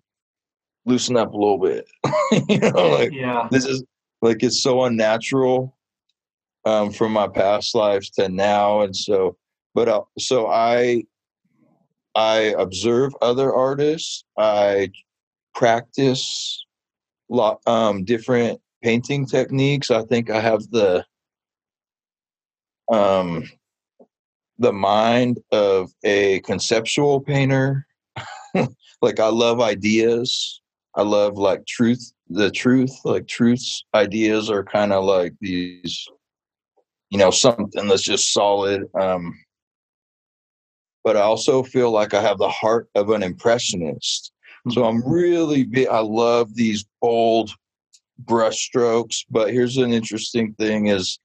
[0.84, 1.88] loosen up a little bit.
[2.48, 3.48] you know, like yeah.
[3.50, 3.82] this is
[4.22, 5.76] like it's so unnatural
[6.64, 9.36] um, from my past lives to now, and so
[9.74, 11.04] but uh, so I
[12.16, 14.24] I observe other artists.
[14.38, 14.90] I
[15.54, 16.64] practice
[17.28, 19.90] lot um, different painting techniques.
[19.90, 21.04] I think I have the
[22.90, 23.44] um,
[24.58, 27.86] the mind of a conceptual painter.
[29.02, 30.62] like I love ideas.
[30.94, 33.84] I love like truth, the truth, like truths.
[33.94, 36.06] Ideas are kind of like these,
[37.10, 38.84] you know, something that's just solid.
[38.98, 39.38] Um,
[41.06, 44.32] but I also feel like I have the heart of an impressionist.
[44.72, 45.86] So I'm really big.
[45.86, 47.52] I love these bold
[48.18, 49.24] brush strokes.
[49.30, 51.20] But here's an interesting thing: is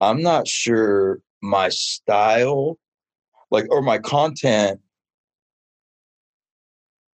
[0.00, 2.78] I'm not sure my style,
[3.50, 4.80] like or my content,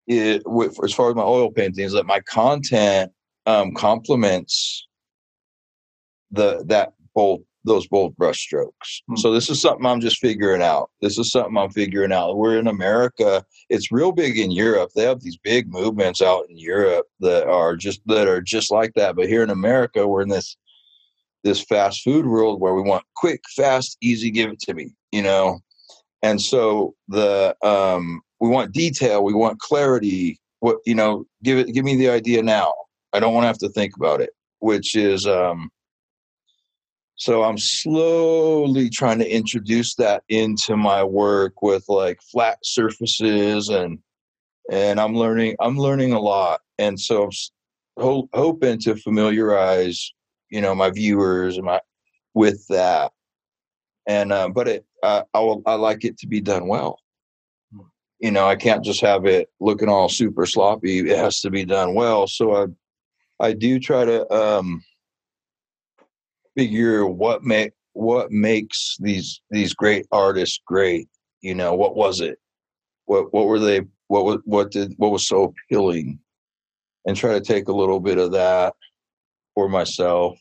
[0.09, 3.12] it with, as far as my oil paintings, that my content
[3.46, 4.88] um, complements
[6.33, 9.03] the that bold those bold brush strokes.
[9.09, 9.16] Hmm.
[9.16, 10.90] So this is something I'm just figuring out.
[11.01, 12.37] This is something I'm figuring out.
[12.37, 13.44] We're in America.
[13.68, 14.90] It's real big in Europe.
[14.94, 18.94] They have these big movements out in Europe that are just that are just like
[18.94, 19.16] that.
[19.16, 20.57] But here in America, we're in this
[21.44, 25.23] this fast food world where we want quick, fast, easy, give it to me, you
[25.23, 25.61] know.
[26.23, 30.40] And so the um we want detail, we want clarity.
[30.61, 32.73] What you know, give it give me the idea now.
[33.12, 35.71] I don't want to have to think about it, which is um
[37.18, 43.98] so I'm slowly trying to introduce that into my work with like flat surfaces and
[44.70, 46.61] and I'm learning I'm learning a lot.
[46.78, 47.31] And so I'm
[47.98, 50.12] ho- hoping to familiarize
[50.50, 51.81] you know my viewers and my
[52.35, 53.11] with that.
[54.07, 57.00] And uh, but it I I, will, I like it to be done well.
[58.20, 61.00] You know I can't just have it looking all super sloppy.
[61.11, 62.28] It has to be done well.
[62.28, 62.66] So I
[63.44, 64.85] I do try to um
[66.59, 71.09] figure what make what makes these these great artists great
[71.40, 72.38] you know what was it?
[73.07, 76.18] What what were they what was what did what was so appealing?
[77.07, 78.75] And try to take a little bit of that
[79.55, 80.38] for myself.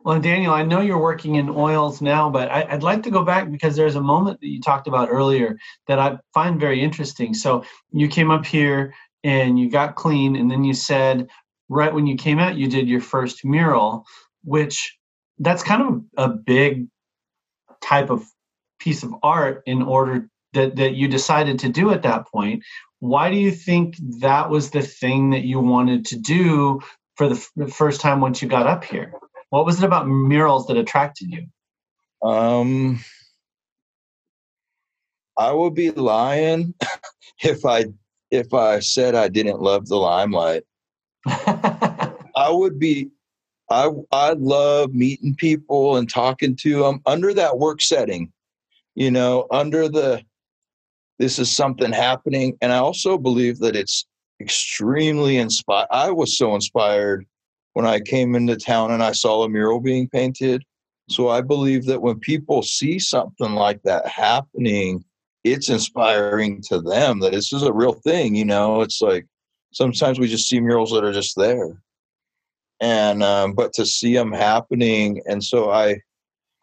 [0.00, 3.24] Well, Daniel, I know you're working in oils now, but I, I'd like to go
[3.24, 7.32] back because there's a moment that you talked about earlier that I find very interesting.
[7.32, 8.92] So you came up here
[9.22, 11.28] and you got clean, and then you said
[11.74, 14.06] right when you came out, you did your first mural,
[14.44, 14.98] which
[15.38, 16.88] that's kind of a big
[17.82, 18.24] type of
[18.78, 22.62] piece of art in order that, that you decided to do at that point.
[23.00, 26.80] Why do you think that was the thing that you wanted to do
[27.16, 29.12] for the, f- the first time once you got up here?
[29.50, 31.46] What was it about murals that attracted you?
[32.22, 32.98] um
[35.38, 36.74] i would be lying
[37.42, 37.84] if i
[38.30, 40.62] if i said i didn't love the limelight
[41.26, 43.10] I would be
[43.70, 48.32] I I love meeting people and talking to them under that work setting,
[48.94, 50.22] you know, under the
[51.18, 54.06] this is something happening and I also believe that it's
[54.40, 55.86] extremely inspired.
[55.90, 57.24] I was so inspired
[57.72, 60.64] when I came into town and I saw a mural being painted.
[61.08, 65.04] So I believe that when people see something like that happening,
[65.44, 68.80] it's inspiring to them that this is a real thing, you know.
[68.80, 69.26] It's like
[69.74, 71.76] sometimes we just see murals that are just there.
[72.80, 75.96] And um, but to see them happening and so i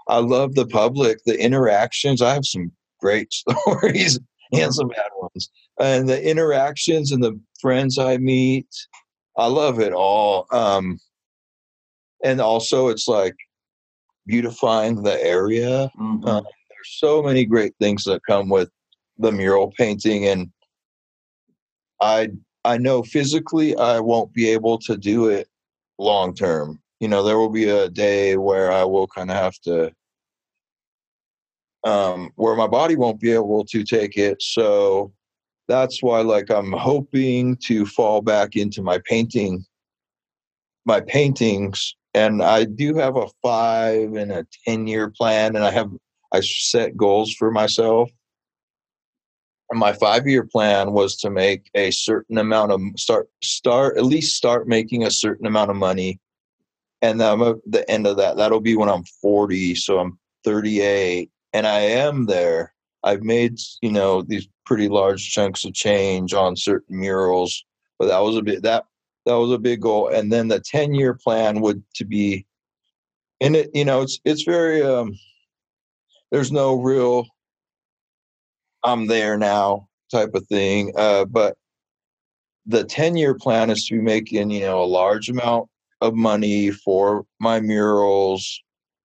[0.07, 2.21] i love the public the interactions.
[2.21, 4.19] I have some great stories
[4.51, 5.49] and some bad ones.
[5.79, 8.67] And the interactions and the friends i meet
[9.37, 10.99] i love it all um
[12.23, 13.35] and also it's like
[14.27, 15.89] beautifying the area.
[15.99, 16.27] Mhm.
[16.27, 18.69] Uh, there's so many great things that come with
[19.17, 20.51] the mural painting and
[22.01, 22.29] I
[22.63, 25.47] I know physically I won't be able to do it
[25.97, 26.79] long term.
[26.99, 29.91] You know, there will be a day where I will kind of have to
[31.83, 34.41] um where my body won't be able to take it.
[34.41, 35.11] So
[35.67, 39.65] that's why like I'm hoping to fall back into my painting
[40.85, 45.71] my paintings and I do have a 5 and a 10 year plan and I
[45.71, 45.91] have
[46.33, 48.09] I set goals for myself
[49.79, 54.35] my five year plan was to make a certain amount of start start at least
[54.35, 56.19] start making a certain amount of money.
[57.01, 61.31] And then at the end of that that'll be when i'm 40 so i'm 38
[61.53, 62.73] and i am there.
[63.03, 67.65] I've made you know these pretty large chunks of change on certain murals
[67.97, 68.85] but that was a bit that
[69.25, 70.07] that was a big goal.
[70.07, 72.45] And then the 10 year plan would to be
[73.41, 75.17] and it you know it's it's very um
[76.31, 77.25] there's no real
[78.83, 80.93] I'm there now type of thing.
[80.95, 81.57] Uh, but
[82.65, 85.69] the 10 year plan is to be making, you know, a large amount
[86.01, 88.61] of money for my murals.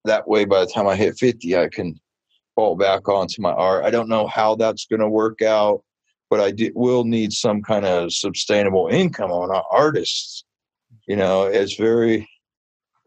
[0.06, 2.00] That way, by the time I hit 50, I can
[2.56, 3.86] fall back onto my art.
[3.86, 5.84] I don't know how that's going to work out,
[6.30, 10.44] but I do, will need some kind of sustainable income on artists.
[11.08, 12.28] You know, it's very,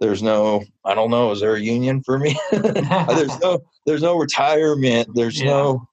[0.00, 2.38] there's no, I don't know, is there a union for me?
[2.52, 5.08] there's no, there's no retirement.
[5.14, 5.50] There's yeah.
[5.50, 5.87] no,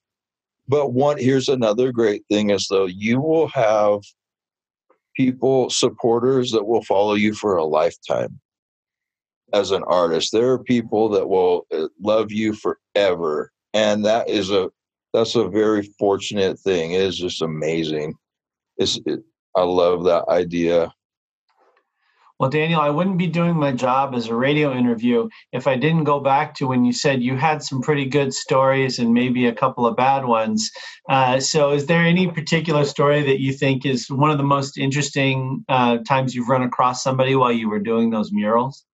[0.67, 3.99] but one here's another great thing is though you will have
[5.15, 8.39] people supporters that will follow you for a lifetime
[9.53, 10.31] as an artist.
[10.31, 14.69] There are people that will uh, love you forever, and that is a
[15.13, 16.91] that's a very fortunate thing.
[16.91, 18.15] It is just amazing.
[18.77, 19.21] It's it,
[19.55, 20.93] I love that idea.
[22.37, 26.03] Well, Daniel, I wouldn't be doing my job as a radio interview if I didn't
[26.03, 29.55] go back to when you said you had some pretty good stories and maybe a
[29.55, 30.69] couple of bad ones.
[31.07, 34.77] Uh, so, is there any particular story that you think is one of the most
[34.77, 38.85] interesting uh, times you've run across somebody while you were doing those murals?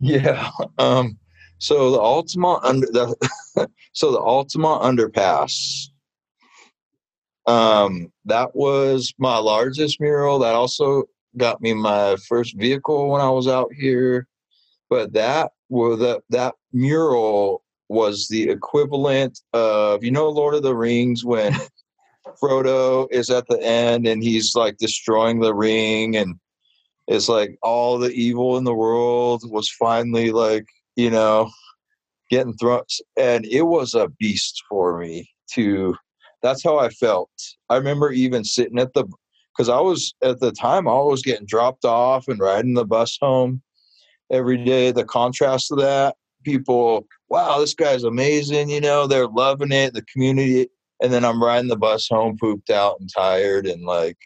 [0.00, 0.50] Yeah.
[0.78, 1.16] Um,
[1.58, 3.14] so the Altamont under the
[3.92, 5.88] so the Altamont underpass.
[7.46, 10.38] Um, that was my largest mural.
[10.40, 11.04] That also
[11.36, 14.26] got me my first vehicle when I was out here.
[14.88, 20.74] But that well, that that mural was the equivalent of you know Lord of the
[20.74, 21.54] Rings when
[22.42, 26.36] Frodo is at the end and he's like destroying the ring and
[27.08, 30.66] it's like all the evil in the world was finally like
[30.96, 31.50] you know
[32.30, 32.82] getting thrown
[33.16, 35.96] and it was a beast for me to
[36.42, 37.30] that's how i felt
[37.68, 39.04] i remember even sitting at the
[39.60, 43.18] because I was at the time I was getting dropped off and riding the bus
[43.20, 43.60] home
[44.32, 44.90] every day.
[44.90, 48.70] The contrast of that, people, wow, this guy's amazing.
[48.70, 49.92] You know, they're loving it.
[49.92, 50.68] The community,
[51.02, 54.16] and then I'm riding the bus home, pooped out and tired, and like,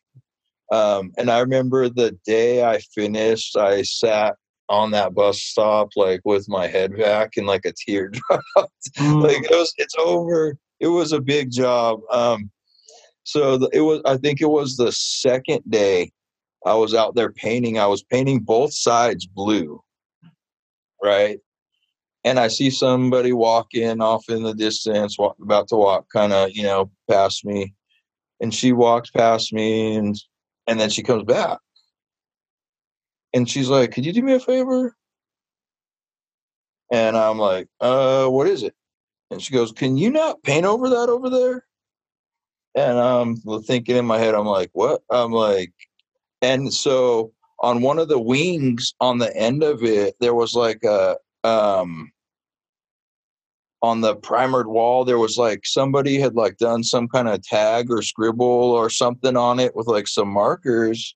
[0.70, 4.36] um, and I remember the day I finished, I sat
[4.68, 8.44] on that bus stop like with my head back and like a tear dropped.
[8.98, 9.22] Mm.
[9.22, 10.56] like it was, it's over.
[10.78, 12.00] It was a big job.
[12.12, 12.50] Um,
[13.24, 16.12] so the, it was, I think it was the second day
[16.66, 17.78] I was out there painting.
[17.78, 19.82] I was painting both sides blue,
[21.02, 21.38] right?
[22.24, 26.52] And I see somebody walking off in the distance, walk, about to walk, kind of,
[26.52, 27.74] you know, past me.
[28.40, 30.16] And she walks past me, and
[30.66, 31.58] and then she comes back,
[33.32, 34.96] and she's like, "Could you do me a favor?"
[36.92, 38.74] And I'm like, "Uh, what is it?"
[39.30, 41.64] And she goes, "Can you not paint over that over there?"
[42.76, 45.02] And I'm thinking in my head, I'm like, what?
[45.10, 45.72] I'm like,
[46.42, 50.82] and so on one of the wings on the end of it, there was like
[50.82, 52.10] a, um,
[53.84, 57.90] on the primered wall, there was like somebody had like done some kind of tag
[57.90, 61.14] or scribble or something on it with like some markers.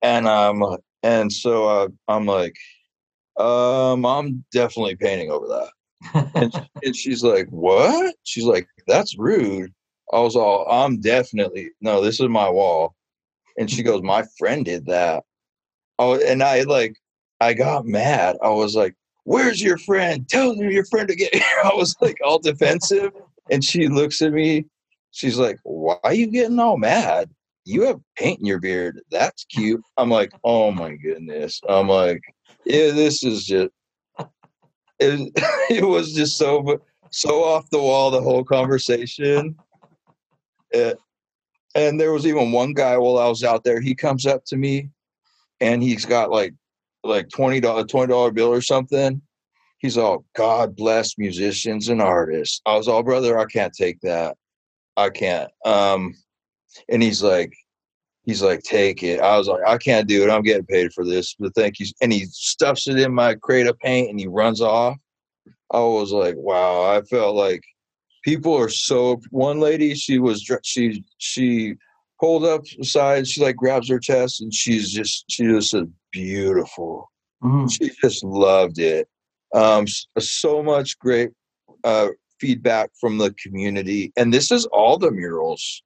[0.00, 2.56] And um, and so uh, I'm like,
[3.38, 6.30] um, I'm definitely painting over that.
[6.34, 8.14] and, and she's like, what?
[8.24, 9.74] She's like, that's rude.
[10.12, 12.94] I was all, I'm definitely no, this is my wall.
[13.58, 15.24] And she goes, My friend did that.
[15.98, 16.96] Oh, and I like
[17.40, 18.36] I got mad.
[18.42, 18.94] I was like,
[19.24, 20.28] Where's your friend?
[20.28, 21.44] Tell your friend to get here.
[21.64, 23.12] I was like all defensive.
[23.50, 24.66] And she looks at me.
[25.12, 27.30] She's like, Why are you getting all mad?
[27.64, 29.00] You have paint in your beard.
[29.10, 29.82] That's cute.
[29.96, 31.60] I'm like, Oh my goodness.
[31.68, 32.22] I'm like,
[32.64, 33.70] Yeah, this is just
[34.98, 35.32] it,
[35.70, 36.80] it was just so
[37.10, 39.56] so off the wall the whole conversation
[40.70, 40.98] it,
[41.74, 43.80] and there was even one guy while I was out there.
[43.80, 44.90] He comes up to me,
[45.60, 46.54] and he's got like
[47.04, 49.22] like twenty dollar twenty dollar bill or something,
[49.80, 52.60] he's all God bless musicians and artists.
[52.64, 54.36] I was all brother, I can't take that.
[54.96, 55.50] I can't.
[55.64, 56.14] Um,
[56.88, 57.52] and he's like,
[58.24, 59.20] he's like, take it.
[59.20, 60.30] I was like, I can't do it.
[60.30, 61.86] I'm getting paid for this, but thank you.
[62.02, 64.96] And he stuffs it in my crate of paint and he runs off.
[65.72, 66.82] I was like, wow.
[66.82, 67.62] I felt like
[68.22, 69.20] people are so.
[69.30, 71.74] One lady, she was she she
[72.18, 73.26] pulled up side.
[73.26, 77.10] She like grabs her chest and she's just she just said beautiful.
[77.42, 77.68] Mm-hmm.
[77.68, 79.08] She just loved it.
[79.54, 79.86] Um,
[80.18, 81.30] so much great
[81.84, 82.08] uh,
[82.38, 85.82] feedback from the community, and this is all the murals.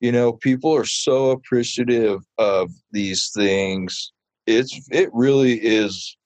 [0.00, 4.12] You know, people are so appreciative of these things.
[4.46, 6.16] It's it really is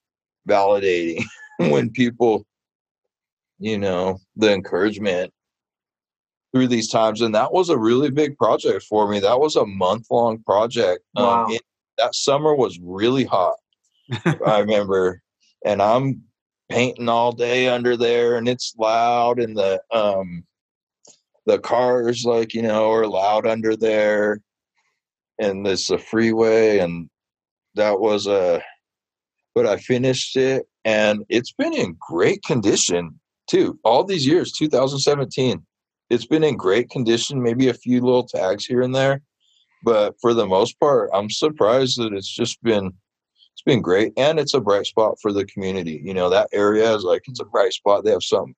[0.48, 1.24] validating
[1.58, 2.44] when people,
[3.60, 5.32] you know, the encouragement
[6.52, 7.20] through these times.
[7.20, 9.20] And that was a really big project for me.
[9.20, 11.04] That was a month long project.
[11.14, 11.44] Um, wow.
[11.44, 11.62] Um, it,
[11.98, 13.56] that summer was really hot.
[14.44, 15.22] I remember,
[15.64, 16.22] and I'm
[16.70, 20.44] painting all day under there, and it's loud, and the um,
[21.44, 24.40] the cars like you know are loud under there,
[25.38, 27.10] and it's a freeway, and
[27.74, 28.62] that was a.
[29.54, 33.19] But I finished it, and it's been in great condition
[33.50, 33.78] too.
[33.84, 35.62] All these years, 2017,
[36.08, 37.42] it's been in great condition.
[37.42, 39.22] Maybe a few little tags here and there,
[39.84, 42.92] but for the most part, I'm surprised that it's just been
[43.60, 46.94] it's been great and it's a bright spot for the community you know that area
[46.94, 48.54] is like it's a bright spot they have some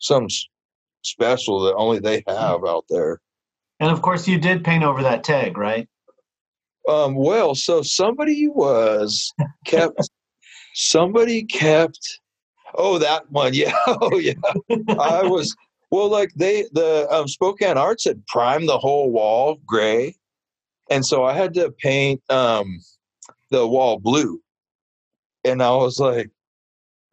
[0.00, 0.28] some
[1.02, 3.20] special that only they have out there
[3.80, 5.88] and of course you did paint over that tag right
[6.88, 9.32] um well so somebody was
[9.64, 10.08] kept
[10.74, 12.20] somebody kept
[12.76, 14.34] oh that one yeah oh yeah
[14.98, 15.54] i was
[15.90, 20.14] well like they the um, spokane arts had primed the whole wall gray
[20.90, 22.80] and so i had to paint um
[23.50, 24.40] the wall blue.
[25.44, 26.30] And I was like,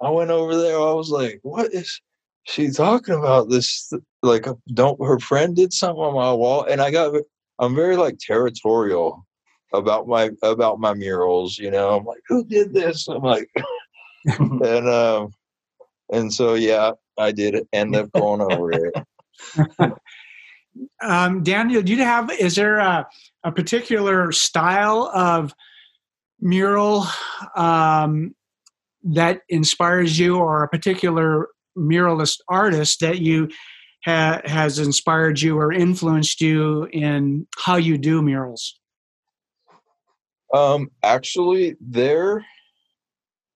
[0.02, 0.76] I went over there.
[0.76, 2.02] I was like, what is
[2.46, 3.50] she talking about?
[3.50, 6.64] This, like, don't her friend did something on my wall.
[6.64, 7.16] And I got,
[7.60, 9.26] I'm very like territorial
[9.74, 13.08] about my, about my murals, you know, I'm like, who did this?
[13.08, 13.50] I'm like,
[14.40, 15.32] and, um,
[16.12, 18.94] and so, yeah, I did end up going over it.
[21.02, 23.08] um, Daniel, do you have, is there a,
[23.44, 25.54] a particular style of,
[26.44, 27.06] mural
[27.56, 28.36] um,
[29.04, 31.48] that inspires you or a particular
[31.78, 33.50] muralist artist that you
[34.06, 38.80] ha- has inspired you or influenced you in how you do murals
[40.54, 42.46] um, actually there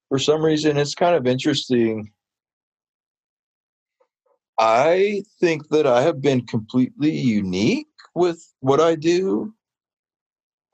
[0.09, 2.11] for some reason it's kind of interesting
[4.59, 9.53] i think that i have been completely unique with what i do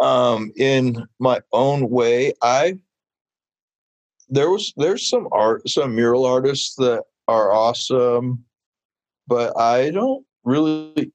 [0.03, 2.33] um, in my own way.
[2.41, 2.77] I
[4.29, 8.43] there was there's some art, some mural artists that are awesome,
[9.27, 11.11] but I don't really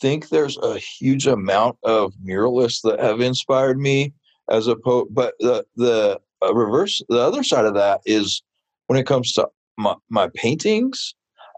[0.00, 4.12] think there's a huge amount of muralists that have inspired me
[4.50, 5.08] as a poet.
[5.10, 8.42] But the the uh, reverse, the other side of that is
[8.88, 9.48] when it comes to
[9.78, 11.14] my, my paintings,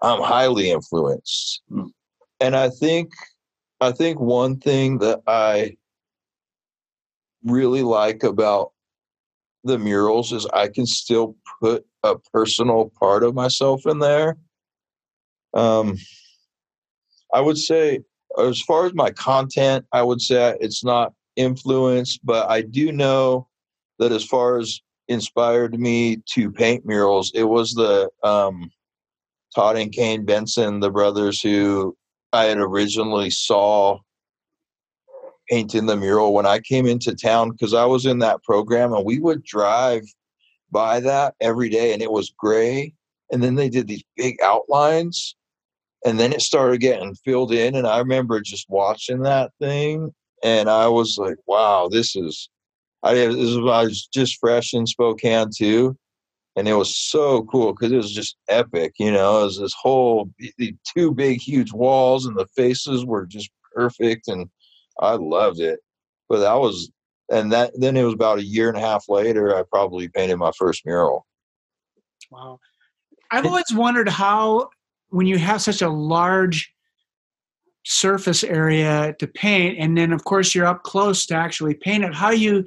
[0.06, 1.90] I'm highly influenced, mm.
[2.40, 3.12] and I think
[3.80, 5.76] I think one thing that I
[7.44, 8.72] really like about
[9.64, 14.36] the murals is I can still put a personal part of myself in there.
[15.54, 15.98] Um,
[17.34, 18.00] I would say,
[18.38, 23.48] as far as my content, I would say it's not influenced, but I do know
[23.98, 28.70] that as far as inspired me to paint murals, it was the um,
[29.56, 31.96] Todd and Kane Benson, the brothers who
[32.34, 34.00] I had originally saw
[35.48, 39.06] painting the mural when I came into town because I was in that program and
[39.06, 40.02] we would drive
[40.70, 42.92] by that every day and it was gray.
[43.32, 45.34] And then they did these big outlines
[46.04, 47.76] and then it started getting filled in.
[47.76, 50.12] And I remember just watching that thing
[50.44, 52.50] and I was like, wow, this is,
[53.02, 55.96] I, this was, I was just fresh in Spokane too.
[56.56, 59.42] And it was so cool because it was just epic, you know.
[59.42, 64.28] It was this whole the two big, huge walls, and the faces were just perfect.
[64.28, 64.48] And
[64.98, 65.80] I loved it.
[66.28, 66.90] But that was,
[67.30, 70.38] and that then it was about a year and a half later, I probably painted
[70.38, 71.26] my first mural.
[72.30, 72.58] Wow.
[73.30, 74.70] I've always wondered how,
[75.10, 76.72] when you have such a large
[77.84, 82.14] surface area to paint, and then of course you're up close to actually paint it,
[82.14, 82.64] how you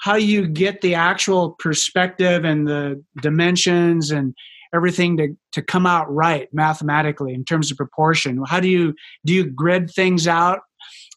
[0.00, 4.34] how you get the actual perspective and the dimensions and
[4.74, 8.94] everything to, to come out right mathematically in terms of proportion how do you
[9.24, 10.60] do you grid things out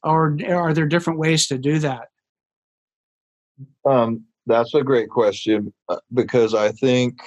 [0.03, 2.07] or are there different ways to do that?
[3.85, 7.19] Um, that's a great question uh, because I think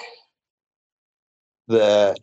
[1.67, 2.17] that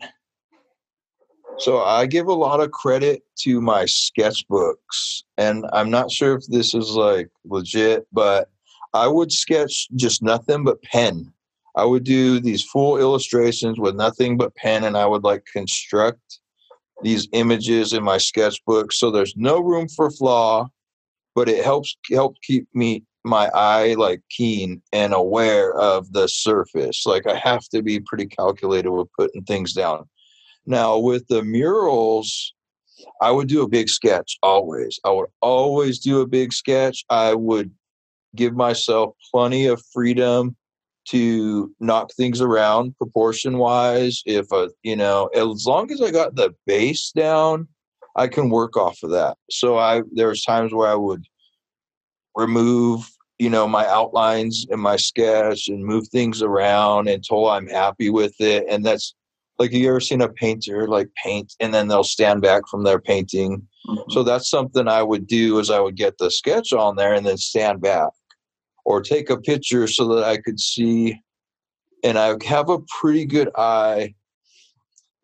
[1.59, 6.47] so I give a lot of credit to my sketchbooks, and I'm not sure if
[6.49, 8.51] this is like legit, but
[8.95, 11.32] I would sketch just nothing but pen.
[11.76, 16.38] I would do these full illustrations with nothing but pen, and I would like construct
[17.03, 18.92] these images in my sketchbook.
[18.92, 20.68] So there's no room for flaw,
[21.34, 27.05] but it helps help keep me my eye like keen and aware of the surface.
[27.05, 30.05] Like I have to be pretty calculated with putting things down.
[30.66, 32.55] Now with the murals,
[33.20, 35.01] I would do a big sketch always.
[35.05, 37.05] I would always do a big sketch.
[37.11, 37.72] I would
[38.35, 40.57] give myself plenty of freedom
[41.07, 44.22] to knock things around proportion wise.
[44.26, 47.68] If a, you know, as long as I got the base down,
[48.16, 49.37] I can work off of that.
[49.51, 51.24] So I there's times where I would
[52.37, 58.11] remove, you know, my outlines and my sketch and move things around until I'm happy
[58.11, 58.64] with it.
[58.68, 59.14] And that's
[59.59, 63.01] like you ever seen a painter like paint and then they'll stand back from their
[63.01, 63.66] painting.
[63.87, 64.11] Mm-hmm.
[64.11, 67.26] So that's something I would do is I would get the sketch on there and
[67.26, 68.11] then stand back
[68.85, 71.20] or take a picture so that I could see.
[72.03, 74.14] And I have a pretty good eye.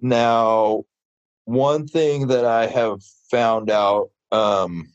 [0.01, 0.85] Now,
[1.45, 4.89] one thing that I have found out um,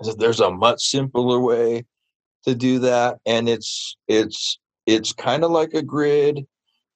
[0.00, 1.84] is that there's a much simpler way
[2.44, 6.44] to do that, and it's it's it's kind of like a grid,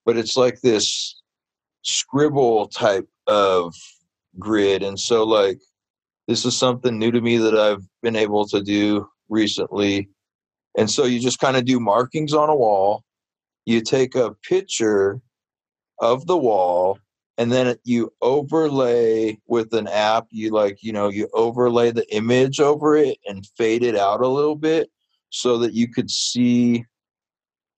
[0.05, 1.19] but it's like this
[1.81, 3.73] scribble type of
[4.37, 5.59] grid, and so like
[6.27, 10.09] this is something new to me that I've been able to do recently
[10.77, 13.03] and so you just kind of do markings on a wall.
[13.65, 15.21] You take a picture
[15.99, 16.99] of the wall
[17.39, 22.59] and then you overlay with an app you like you know you overlay the image
[22.59, 24.89] over it and fade it out a little bit
[25.29, 26.85] so that you could see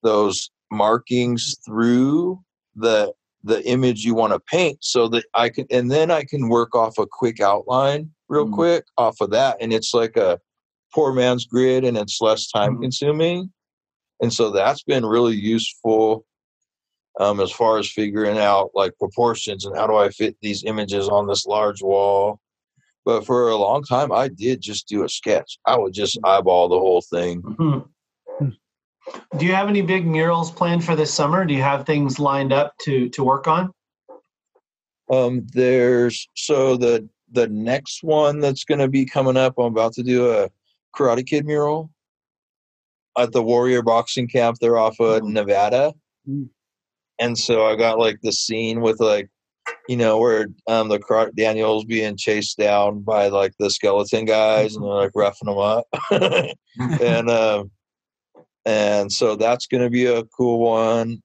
[0.04, 2.40] those markings through
[2.76, 3.14] the
[3.44, 6.76] the image you want to paint so that I can and then I can work
[6.76, 8.54] off a quick outline real mm.
[8.54, 10.40] quick off of that and it's like a
[10.94, 12.84] poor man's grid and it's less time mm-hmm.
[12.84, 13.52] consuming.
[14.22, 16.26] And so that's been really useful
[17.20, 21.10] um, as far as figuring out like proportions and how do I fit these images
[21.10, 22.40] on this large wall.
[23.04, 25.58] But for a long time, I did just do a sketch.
[25.66, 27.42] I would just eyeball the whole thing.
[27.42, 27.80] Mm-hmm.
[29.38, 31.44] Do you have any big murals planned for this summer?
[31.44, 33.72] Do you have things lined up to to work on?
[35.10, 39.56] Um, there's so the the next one that's going to be coming up.
[39.58, 40.50] I'm about to do a
[40.96, 41.92] Karate Kid mural
[43.18, 44.58] at the Warrior Boxing Camp.
[44.60, 45.34] They're off of mm.
[45.34, 45.94] Nevada,
[46.28, 46.50] mm.
[47.20, 49.30] and so I got like the scene with like
[49.88, 54.76] you know where um the Karate Daniels being chased down by like the skeleton guys
[54.76, 55.86] and they're like roughing them up,
[57.02, 57.72] and um
[58.66, 61.22] and so that's gonna be a cool one.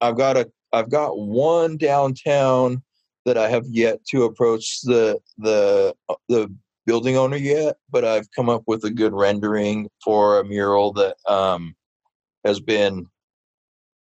[0.00, 2.82] I've got a I've got one downtown
[3.26, 5.94] that I have yet to approach the the
[6.28, 6.52] the
[6.90, 11.14] building owner yet, but I've come up with a good rendering for a mural that
[11.24, 11.76] um,
[12.44, 13.06] has been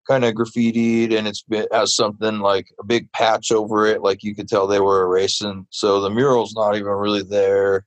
[0.08, 4.24] kind of graffitied and it's been has something like a big patch over it, like
[4.24, 5.68] you could tell they were erasing.
[5.70, 7.86] So the mural's not even really there,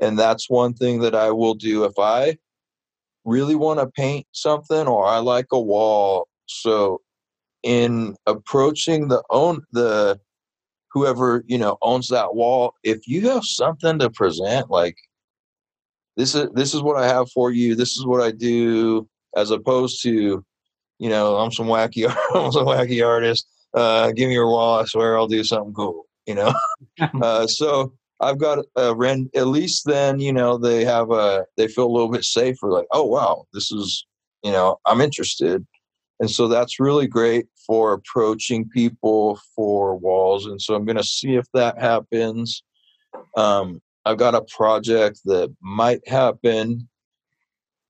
[0.00, 2.38] and that's one thing that I will do if I
[3.26, 6.26] really want to paint something or I like a wall.
[6.46, 7.02] So
[7.62, 10.18] in approaching the own the
[10.92, 14.96] whoever you know owns that wall if you have something to present like
[16.16, 19.50] this is this is what i have for you this is what i do as
[19.50, 20.44] opposed to
[20.98, 24.84] you know i'm some wacky i'm some wacky artist uh give me your wall i
[24.84, 26.52] swear i'll do something cool you know?
[27.22, 31.68] Uh so i've got a rent at least then you know they have a they
[31.68, 34.04] feel a little bit safer like oh wow this is
[34.42, 35.64] you know i'm interested
[36.20, 40.46] and so that's really great for approaching people for walls.
[40.46, 42.62] And so I'm going to see if that happens.
[43.36, 46.88] Um, I've got a project that might happen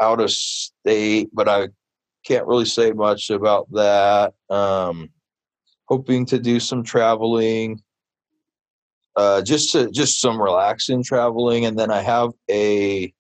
[0.01, 1.69] out of state, but I
[2.25, 4.35] can't really say much about that.
[4.51, 5.11] Um,
[5.87, 7.81] hoping to do some traveling,
[9.17, 13.13] uh, just to just some relaxing traveling, and then I have a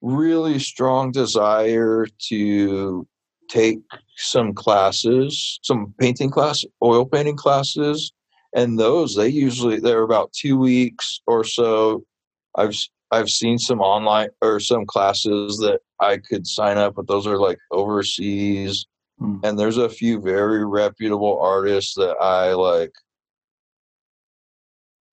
[0.00, 3.06] really strong desire to
[3.50, 3.80] take
[4.20, 8.12] some classes, some painting class, oil painting classes,
[8.54, 12.04] and those they usually they're about two weeks or so.
[12.56, 12.74] I've
[13.10, 17.38] I've seen some online or some classes that I could sign up, but those are
[17.38, 18.86] like overseas.
[19.20, 19.40] Mm.
[19.44, 22.92] And there's a few very reputable artists that I like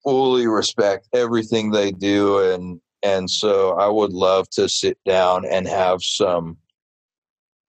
[0.04, 5.68] fully respect everything they do and and so I would love to sit down and
[5.68, 6.58] have some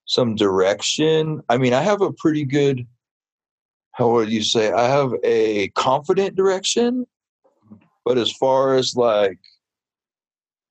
[0.08, 1.42] some direction.
[1.48, 2.86] I mean, I have a pretty good
[3.98, 7.04] how would you say i have a confident direction
[8.04, 9.38] but as far as like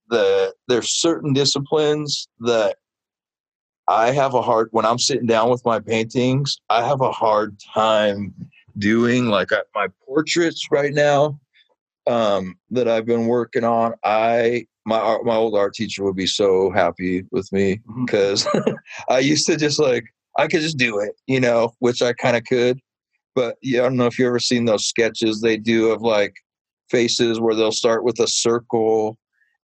[0.08, 2.78] the there's certain disciplines that
[3.86, 7.56] i have a hard when i'm sitting down with my paintings i have a hard
[7.74, 8.34] time
[8.78, 11.38] doing like I, my portraits right now
[12.06, 16.70] um that i've been working on i my my old art teacher would be so
[16.70, 18.46] happy with me because
[19.10, 20.04] I used to just like
[20.38, 22.80] I could just do it, you know, which I kind of could.
[23.34, 26.34] But yeah, I don't know if you've ever seen those sketches they do of like
[26.90, 29.18] faces where they'll start with a circle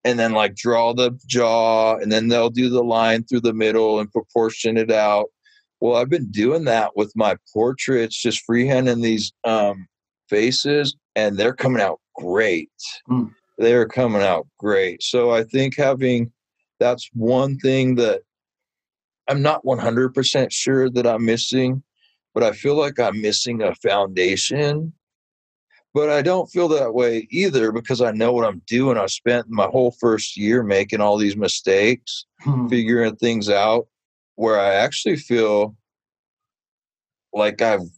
[0.05, 4.01] and then like draw the jaw and then they'll do the line through the middle
[4.01, 5.27] and proportion it out.
[5.81, 9.87] Well, I've been doing that with my portraits, just freehanding these um,
[10.29, 12.71] faces, and they're coming out great.
[13.09, 13.33] Mm.
[13.59, 15.03] They're coming out great.
[15.03, 16.33] So I think having
[16.81, 18.23] that's one thing that
[19.29, 21.83] I'm not 100% sure that I'm missing,
[22.35, 24.93] but I feel like I'm missing a foundation.
[25.95, 28.99] But I don't feel that way either because I know what I'm doing.
[28.99, 32.67] I spent my whole first year making all these mistakes, Hmm.
[32.67, 33.87] figuring things out
[34.35, 35.77] where I actually feel
[37.33, 37.89] like I've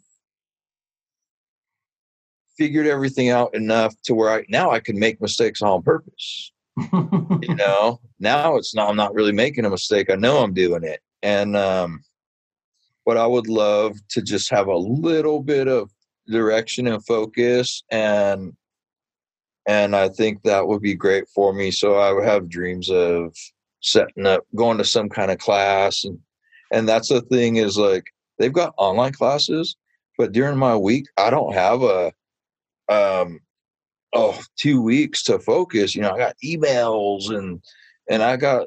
[2.56, 6.52] figured everything out enough to where I now I can make mistakes on purpose.
[6.92, 10.10] You know now it's not i'm not really making a mistake.
[10.10, 11.00] I know i'm doing it.
[11.22, 12.02] And um
[13.04, 15.90] but i would love to just have a little bit of
[16.28, 18.52] direction and focus and
[19.68, 21.70] and i think that would be great for me.
[21.70, 23.34] So i would have dreams of
[23.80, 26.18] setting up going to some kind of class and
[26.72, 28.04] and that's the thing is like
[28.38, 29.76] they've got online classes
[30.18, 32.12] but during my week i don't have a
[32.88, 33.40] um
[34.12, 37.60] oh two weeks to focus you know i got emails and
[38.08, 38.66] and i got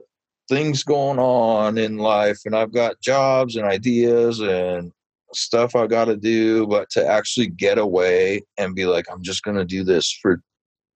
[0.50, 4.92] things going on in life and i've got jobs and ideas and
[5.34, 9.44] stuff i got to do but to actually get away and be like i'm just
[9.44, 10.42] to do this for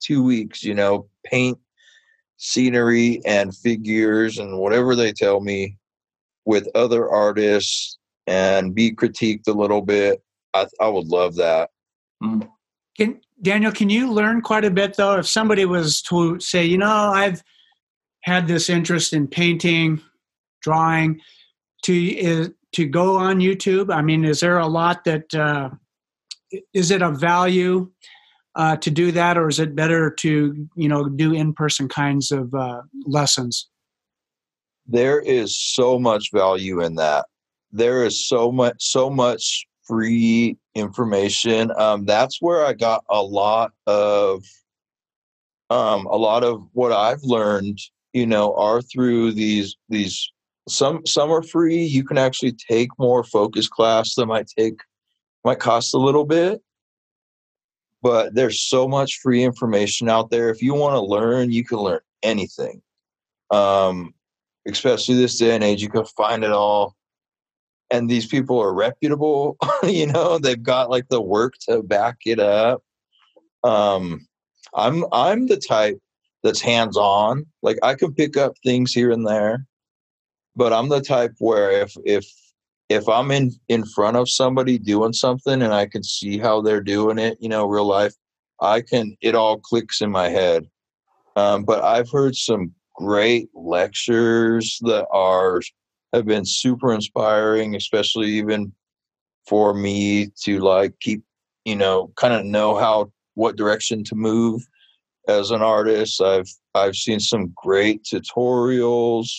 [0.01, 1.57] two weeks you know paint
[2.38, 5.78] scenery and figures and whatever they tell me
[6.45, 7.97] with other artists
[8.28, 10.21] and be critiqued a little bit
[10.53, 11.69] i, I would love that
[12.97, 15.17] Can, Daniel, can you learn quite a bit though?
[15.17, 17.43] If somebody was to say, you know, I've
[18.21, 20.01] had this interest in painting,
[20.61, 21.19] drawing,
[21.83, 23.93] to is, to go on YouTube.
[23.93, 25.69] I mean, is there a lot that uh,
[26.73, 27.91] is it of value
[28.55, 32.31] uh, to do that, or is it better to you know do in person kinds
[32.31, 33.69] of uh, lessons?
[34.85, 37.25] there is so much value in that
[37.71, 43.71] there is so much so much free information um, that's where i got a lot
[43.88, 44.43] of
[45.69, 47.80] um, a lot of what i've learned
[48.13, 50.32] you know are through these these
[50.67, 54.80] some some are free you can actually take more focus class that might take
[55.43, 56.61] might cost a little bit.
[58.01, 61.78] But there's so much free information out there if you want to learn you can
[61.78, 62.82] learn anything.
[63.49, 64.13] Um,
[64.67, 66.95] especially this day and age you can find it all
[67.93, 72.39] and these people are reputable you know they've got like the work to back it
[72.39, 72.83] up.
[73.63, 74.27] Um
[74.75, 75.99] i'm i'm the type
[76.41, 79.65] that's hands on like i can pick up things here and there
[80.55, 82.25] but i'm the type where if if
[82.89, 86.81] if i'm in in front of somebody doing something and i can see how they're
[86.81, 88.13] doing it you know real life
[88.61, 90.67] i can it all clicks in my head.
[91.35, 95.61] Um, but i've heard some great lectures that are
[96.14, 98.72] have been super inspiring, especially even
[99.47, 101.24] for me to like keep,
[101.66, 104.61] you know, kind of know how what direction to move
[105.28, 106.22] as an artist.
[106.22, 109.30] I've I've seen some great tutorials.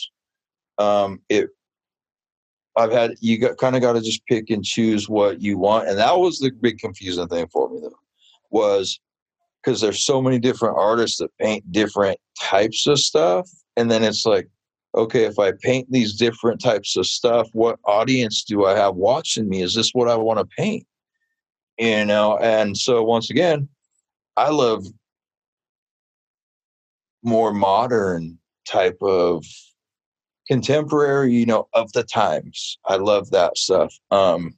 [0.79, 1.49] Um, it
[2.77, 5.89] I've had you got kind of got to just pick and choose what you want,
[5.89, 7.99] and that was the big confusing thing for me though,
[8.51, 8.99] was
[9.63, 14.27] because there's so many different artists that paint different types of stuff, and then it's
[14.27, 14.49] like
[14.95, 19.49] okay, if I paint these different types of stuff, what audience do I have watching
[19.49, 19.63] me?
[19.63, 20.87] Is this what I want to paint?
[21.79, 23.69] You know, and so once again,
[24.37, 24.85] I love
[27.23, 29.45] more modern type of
[30.47, 32.79] contemporary, you know, of the times.
[32.87, 33.95] I love that stuff.
[34.11, 34.57] Um,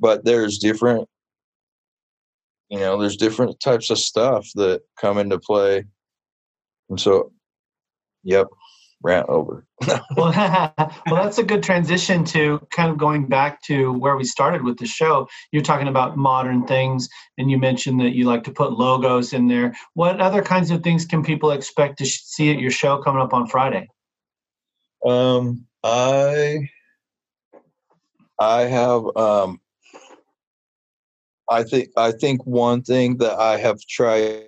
[0.00, 1.08] but there's different,
[2.70, 5.84] you know, there's different types of stuff that come into play.
[6.88, 7.30] And so,
[8.24, 8.48] yep,
[9.02, 9.64] rant over.
[10.16, 10.32] well,
[11.06, 14.86] that's a good transition to kind of going back to where we started with the
[14.86, 15.28] show.
[15.50, 19.48] You're talking about modern things, and you mentioned that you like to put logos in
[19.48, 19.74] there.
[19.94, 23.34] What other kinds of things can people expect to see at your show coming up
[23.34, 23.88] on Friday?
[25.04, 26.68] Um, I
[28.38, 29.60] I have um
[31.48, 34.46] I think I think one thing that I have tried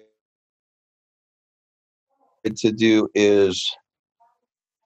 [2.56, 3.70] to do is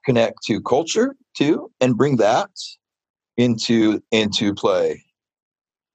[0.08, 2.48] connect to culture too and bring that
[3.36, 5.04] into into play.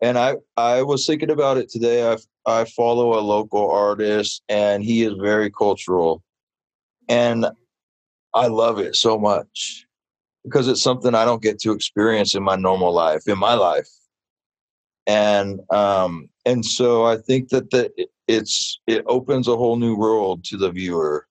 [0.03, 2.07] And I I was thinking about it today.
[2.07, 6.21] I I follow a local artist and he is very cultural.
[7.09, 7.47] And
[8.35, 9.87] I love it so much
[10.43, 13.89] because it's something I don't get to experience in my normal life, in my life.
[15.07, 17.91] And um and so I think that that
[18.27, 21.25] it's it opens a whole new world to the viewer.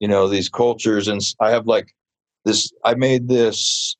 [0.00, 1.94] You know, these cultures and I have like
[2.44, 3.96] this I made this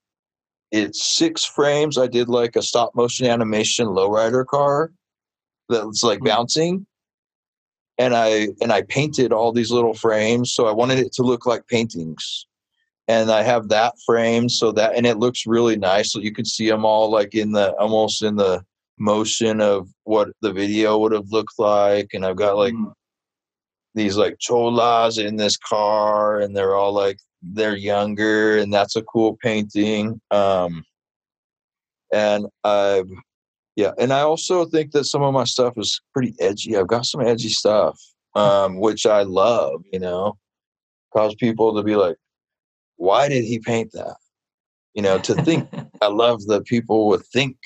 [0.71, 1.97] it's six frames.
[1.97, 4.93] I did like a stop motion animation lowrider car
[5.69, 6.87] that's like bouncing.
[7.97, 10.53] And I and I painted all these little frames.
[10.53, 12.47] So I wanted it to look like paintings.
[13.09, 16.13] And I have that frame so that and it looks really nice.
[16.13, 18.63] So you can see them all like in the almost in the
[18.99, 22.11] motion of what the video would have looked like.
[22.13, 22.93] And I've got like Mm.
[23.95, 29.03] these like cholas in this car and they're all like they're younger and that's a
[29.03, 30.85] cool painting um
[32.13, 33.09] and i've
[33.77, 36.77] yeah and i also think that some of my stuff is pretty edgy.
[36.77, 37.99] I've got some edgy stuff
[38.35, 40.37] um which i love you know?
[41.15, 42.17] Cause people to be like
[42.97, 44.17] why did he paint that?
[44.95, 45.69] You know to think
[46.03, 47.57] i love that people would think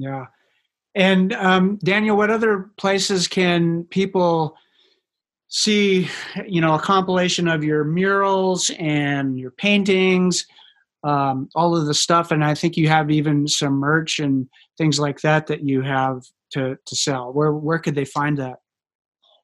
[0.00, 0.26] Yeah.
[0.94, 4.56] And um, Daniel, what other places can people
[5.50, 6.08] see,
[6.46, 10.46] you know, a compilation of your murals and your paintings,
[11.04, 12.30] um, all of the stuff?
[12.30, 14.48] And I think you have even some merch and
[14.78, 16.22] things like that that you have
[16.52, 17.32] to, to sell.
[17.32, 18.60] Where where could they find that?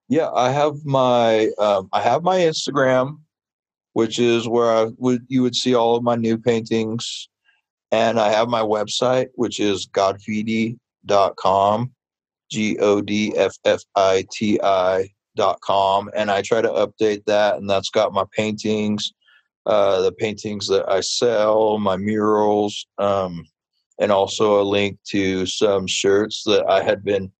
[0.08, 3.18] Yeah, I have my um, I have my Instagram,
[3.92, 7.28] which is where I would you would see all of my new paintings,
[7.90, 10.78] and I have my website, which is godfidi.com,
[12.50, 12.76] g
[15.60, 19.12] com, and I try to update that, and that's got my paintings,
[19.66, 23.44] uh, the paintings that I sell, my murals, um,
[23.98, 27.30] and also a link to some shirts that I had been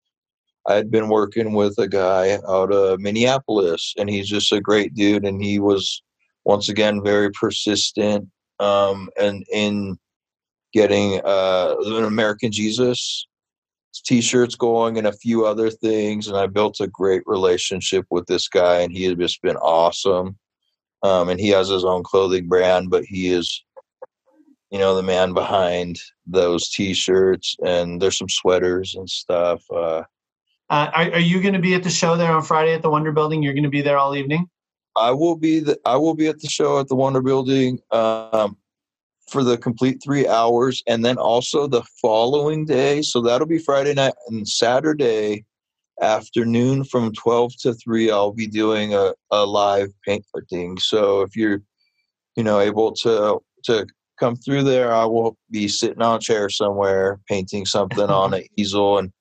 [0.68, 4.94] I had been working with a guy out of Minneapolis, and he's just a great
[4.94, 5.24] dude.
[5.24, 6.02] And he was
[6.44, 8.28] once again very persistent
[8.58, 9.96] um, and in
[10.72, 13.26] getting uh, an American Jesus
[14.00, 16.28] t-shirts going and a few other things.
[16.28, 20.36] And I built a great relationship with this guy, and he has just been awesome.
[21.02, 23.64] Um, and he has his own clothing brand, but he is,
[24.70, 27.56] you know, the man behind those t-shirts.
[27.64, 29.62] And there's some sweaters and stuff.
[29.70, 30.02] Uh,
[30.68, 32.90] Uh, are, are you going to be at the show there on Friday at the
[32.90, 33.40] Wonder Building?
[33.40, 34.48] You're going to be there all evening.
[34.96, 38.56] I will be the I will be at the show at the Wonder Building um,
[39.30, 43.02] for the complete three hours, and then also the following day.
[43.02, 45.44] So that'll be Friday night and Saturday
[46.00, 48.10] afternoon from twelve to three.
[48.10, 50.78] I'll be doing a, a live painting.
[50.78, 51.62] So if you're
[52.36, 53.86] you know able to to
[54.18, 58.44] come through there, I will be sitting on a chair somewhere painting something on an
[58.56, 59.12] easel, and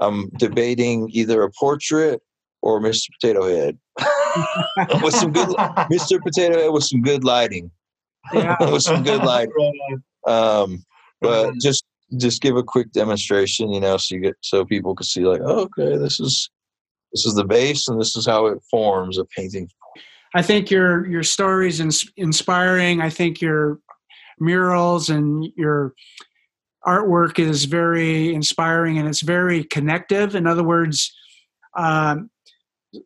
[0.00, 2.20] I'm debating either a portrait
[2.62, 3.08] or Mr.
[3.20, 3.78] Potato Head
[5.02, 5.48] with some good
[5.92, 6.22] Mr.
[6.22, 7.70] Potato Head with some good lighting.
[8.32, 8.56] Yeah.
[8.60, 9.52] with some good lighting.
[10.26, 10.82] Um,
[11.20, 11.84] but just
[12.16, 15.42] just give a quick demonstration, you know, so you get so people can see like,
[15.44, 16.48] oh, okay, this is
[17.12, 19.68] this is the base and this is how it forms a painting.
[20.34, 23.02] I think your your stories ins- inspiring.
[23.02, 23.80] I think your
[24.40, 25.92] murals and your
[26.86, 30.34] artwork is very inspiring and it's very connective.
[30.34, 31.14] In other words,
[31.76, 32.30] um,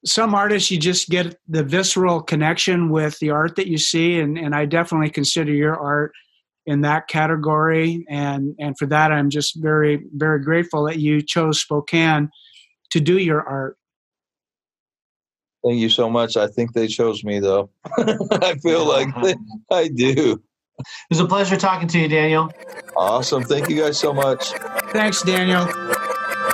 [0.04, 4.38] some artists you just get the visceral connection with the art that you see, and,
[4.38, 6.12] and I definitely consider your art
[6.66, 8.04] in that category.
[8.08, 12.30] And and for that, I'm just very very grateful that you chose Spokane
[12.90, 13.76] to do your art.
[15.64, 16.36] Thank you so much.
[16.36, 17.70] I think they chose me though.
[17.98, 19.34] I feel like they,
[19.70, 20.42] I do.
[20.78, 22.50] It was a pleasure talking to you, Daniel.
[22.96, 23.42] Awesome.
[23.42, 24.52] Thank you guys so much.
[24.92, 25.62] Thanks, Daniel.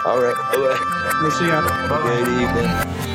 [0.06, 0.34] All right.
[0.52, 1.20] Bye-bye.
[1.20, 1.60] We'll see you.
[2.02, 3.13] Great evening.